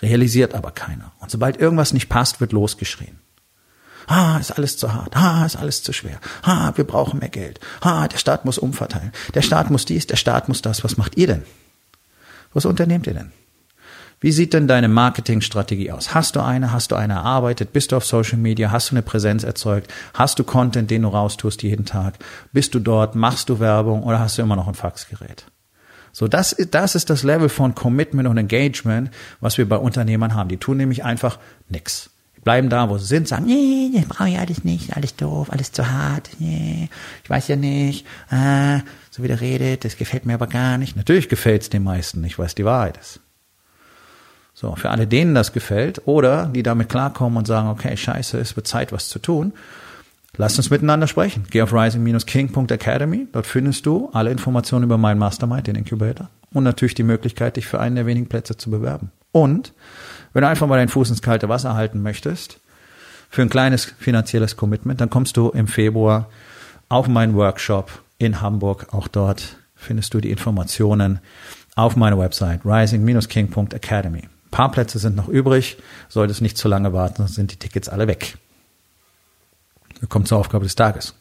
Realisiert 0.00 0.54
aber 0.54 0.72
keiner. 0.72 1.12
Und 1.20 1.30
sobald 1.30 1.58
irgendwas 1.58 1.92
nicht 1.92 2.08
passt, 2.08 2.40
wird 2.40 2.52
losgeschrien. 2.52 3.18
Ah, 4.06 4.38
ist 4.38 4.50
alles 4.50 4.76
zu 4.76 4.92
hart. 4.92 5.16
Ah, 5.16 5.46
ist 5.46 5.56
alles 5.56 5.82
zu 5.82 5.92
schwer. 5.92 6.18
Ah, 6.42 6.72
wir 6.74 6.84
brauchen 6.84 7.20
mehr 7.20 7.28
Geld. 7.28 7.60
Ah, 7.80 8.08
der 8.08 8.18
Staat 8.18 8.44
muss 8.44 8.58
umverteilen. 8.58 9.12
Der 9.34 9.42
Staat 9.42 9.70
muss 9.70 9.84
dies, 9.84 10.06
der 10.06 10.16
Staat 10.16 10.48
muss 10.48 10.60
das. 10.60 10.82
Was 10.82 10.96
macht 10.96 11.16
ihr 11.16 11.28
denn? 11.28 11.44
Was 12.52 12.64
unternehmt 12.64 13.06
ihr 13.06 13.14
denn? 13.14 13.32
Wie 14.20 14.32
sieht 14.32 14.54
denn 14.54 14.68
deine 14.68 14.88
Marketingstrategie 14.88 15.90
aus? 15.90 16.14
Hast 16.14 16.36
du 16.36 16.40
eine? 16.40 16.72
Hast 16.72 16.92
du 16.92 16.96
eine 16.96 17.14
erarbeitet? 17.14 17.72
Bist 17.72 17.90
du 17.90 17.96
auf 17.96 18.04
Social 18.04 18.38
Media? 18.38 18.70
Hast 18.70 18.90
du 18.90 18.94
eine 18.94 19.02
Präsenz 19.02 19.42
erzeugt? 19.42 19.92
Hast 20.14 20.38
du 20.38 20.44
Content, 20.44 20.90
den 20.90 21.02
du 21.02 21.08
raustust 21.08 21.62
jeden 21.62 21.86
Tag? 21.86 22.14
Bist 22.52 22.74
du 22.74 22.78
dort? 22.78 23.14
Machst 23.16 23.48
du 23.48 23.58
Werbung 23.58 24.04
oder 24.04 24.20
hast 24.20 24.38
du 24.38 24.42
immer 24.42 24.56
noch 24.56 24.68
ein 24.68 24.74
Faxgerät? 24.74 25.46
So, 26.12 26.28
das, 26.28 26.54
das 26.70 26.94
ist 26.94 27.08
das 27.10 27.22
Level 27.22 27.48
von 27.48 27.74
Commitment 27.74 28.28
und 28.28 28.36
Engagement, 28.36 29.10
was 29.40 29.56
wir 29.56 29.68
bei 29.68 29.76
Unternehmern 29.76 30.34
haben. 30.34 30.48
Die 30.48 30.58
tun 30.58 30.76
nämlich 30.76 31.04
einfach 31.04 31.38
nix. 31.68 32.10
Bleiben 32.44 32.68
da, 32.68 32.90
wo 32.90 32.98
sie 32.98 33.06
sind, 33.06 33.28
sagen, 33.28 33.46
nee, 33.46 33.88
nee, 33.92 34.04
brauche 34.06 34.28
ich 34.28 34.38
alles 34.38 34.64
nicht, 34.64 34.96
alles 34.96 35.14
doof, 35.14 35.52
alles 35.52 35.70
zu 35.70 35.88
hart, 35.88 36.28
nee, 36.40 36.88
ich 37.22 37.30
weiß 37.30 37.46
ja 37.46 37.54
nicht, 37.54 38.04
äh, 38.32 38.80
so 39.10 39.22
wie 39.22 39.28
der 39.28 39.40
redet, 39.40 39.84
das 39.84 39.96
gefällt 39.96 40.26
mir 40.26 40.34
aber 40.34 40.48
gar 40.48 40.76
nicht. 40.76 40.96
Natürlich 40.96 41.28
gefällt 41.28 41.62
es 41.62 41.70
den 41.70 41.84
meisten 41.84 42.20
nicht, 42.20 42.40
weil 42.40 42.46
es 42.46 42.56
die 42.56 42.64
Wahrheit 42.64 42.96
ist. 42.96 43.20
So, 44.54 44.74
für 44.74 44.90
alle 44.90 45.06
denen 45.06 45.36
das 45.36 45.52
gefällt 45.52 46.02
oder 46.04 46.46
die 46.46 46.64
damit 46.64 46.88
klarkommen 46.88 47.38
und 47.38 47.46
sagen, 47.46 47.68
okay, 47.68 47.96
scheiße, 47.96 48.38
es 48.38 48.56
wird 48.56 48.66
Zeit, 48.66 48.90
was 48.90 49.08
zu 49.08 49.20
tun, 49.20 49.52
Lasst 50.38 50.56
uns 50.56 50.70
miteinander 50.70 51.06
sprechen. 51.06 51.44
Geh 51.50 51.60
auf 51.60 51.74
rising-king.academy. 51.74 53.28
Dort 53.32 53.46
findest 53.46 53.84
du 53.84 54.08
alle 54.14 54.30
Informationen 54.30 54.84
über 54.84 54.96
meinen 54.96 55.18
Mastermind, 55.18 55.66
den 55.66 55.76
Incubator. 55.76 56.30
Und 56.54 56.64
natürlich 56.64 56.94
die 56.94 57.02
Möglichkeit, 57.02 57.56
dich 57.56 57.66
für 57.66 57.80
einen 57.80 57.96
der 57.96 58.06
wenigen 58.06 58.28
Plätze 58.28 58.56
zu 58.56 58.70
bewerben. 58.70 59.10
Und 59.30 59.74
wenn 60.32 60.42
du 60.42 60.48
einfach 60.48 60.66
mal 60.66 60.78
deinen 60.78 60.88
Fuß 60.88 61.10
ins 61.10 61.20
kalte 61.20 61.50
Wasser 61.50 61.74
halten 61.74 62.02
möchtest, 62.02 62.60
für 63.28 63.42
ein 63.42 63.50
kleines 63.50 63.84
finanzielles 63.84 64.56
Commitment, 64.56 65.00
dann 65.00 65.10
kommst 65.10 65.36
du 65.36 65.50
im 65.50 65.66
Februar 65.66 66.28
auf 66.88 67.08
meinen 67.08 67.34
Workshop 67.34 68.02
in 68.18 68.40
Hamburg. 68.40 68.88
Auch 68.92 69.08
dort 69.08 69.56
findest 69.74 70.14
du 70.14 70.20
die 70.20 70.30
Informationen 70.30 71.20
auf 71.74 71.96
meiner 71.96 72.18
Website 72.18 72.60
rising-king.academy. 72.64 74.18
Ein 74.18 74.50
paar 74.50 74.70
Plätze 74.70 74.98
sind 74.98 75.16
noch 75.16 75.28
übrig. 75.28 75.78
Solltest 76.08 76.40
nicht 76.42 76.58
zu 76.58 76.68
lange 76.68 76.92
warten, 76.92 77.16
sonst 77.16 77.34
sind 77.34 77.52
die 77.52 77.56
Tickets 77.56 77.88
alle 77.88 78.06
weg. 78.06 78.36
Wir 80.02 80.08
kommen 80.08 80.26
zur 80.26 80.38
Aufgabe 80.38 80.64
des 80.64 80.74
Tages. 80.74 81.14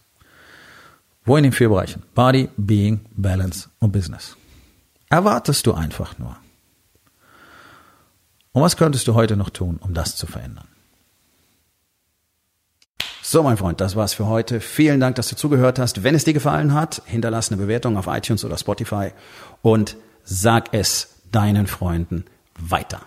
Wo 1.24 1.38
in 1.38 1.44
den 1.44 1.52
vier 1.52 1.70
Bereichen? 1.70 2.02
Body, 2.15 2.50
Being, 2.58 3.02
Balance 3.12 3.70
und 3.78 3.91
Business. 3.91 4.36
Erwartest 5.08 5.67
du 5.67 5.76
einfach 5.76 6.17
nur. 6.17 6.36
Und 8.54 8.63
was 8.63 8.78
könntest 8.78 9.08
du 9.08 9.13
heute 9.13 9.38
noch 9.38 9.52
tun, 9.52 9.80
um 9.84 9.94
das 9.94 10.15
zu 10.15 10.26
verändern? 10.26 10.67
So, 13.22 13.44
mein 13.44 13.58
Freund, 13.58 13.80
das 13.80 13.96
war's 13.96 14.15
für 14.15 14.26
heute. 14.26 14.60
Vielen 14.60 15.00
Dank, 15.00 15.15
dass 15.15 15.30
du 15.30 15.36
zugehört 15.36 15.78
hast. 15.78 16.02
Wenn 16.02 16.15
es 16.15 16.24
dir 16.24 16.34
gefallen 16.34 16.74
hat, 16.74 17.04
hinterlass 17.06 17.52
eine 17.52 17.62
Bewertung 17.62 17.98
auf 17.98 18.08
iTunes 18.08 18.44
oder 18.44 18.58
Spotify 18.58 19.12
und 19.62 19.96
sag 20.24 20.74
es 20.74 21.17
deinen 21.32 21.67
Freunden 21.67 22.26
weiter. 22.58 23.02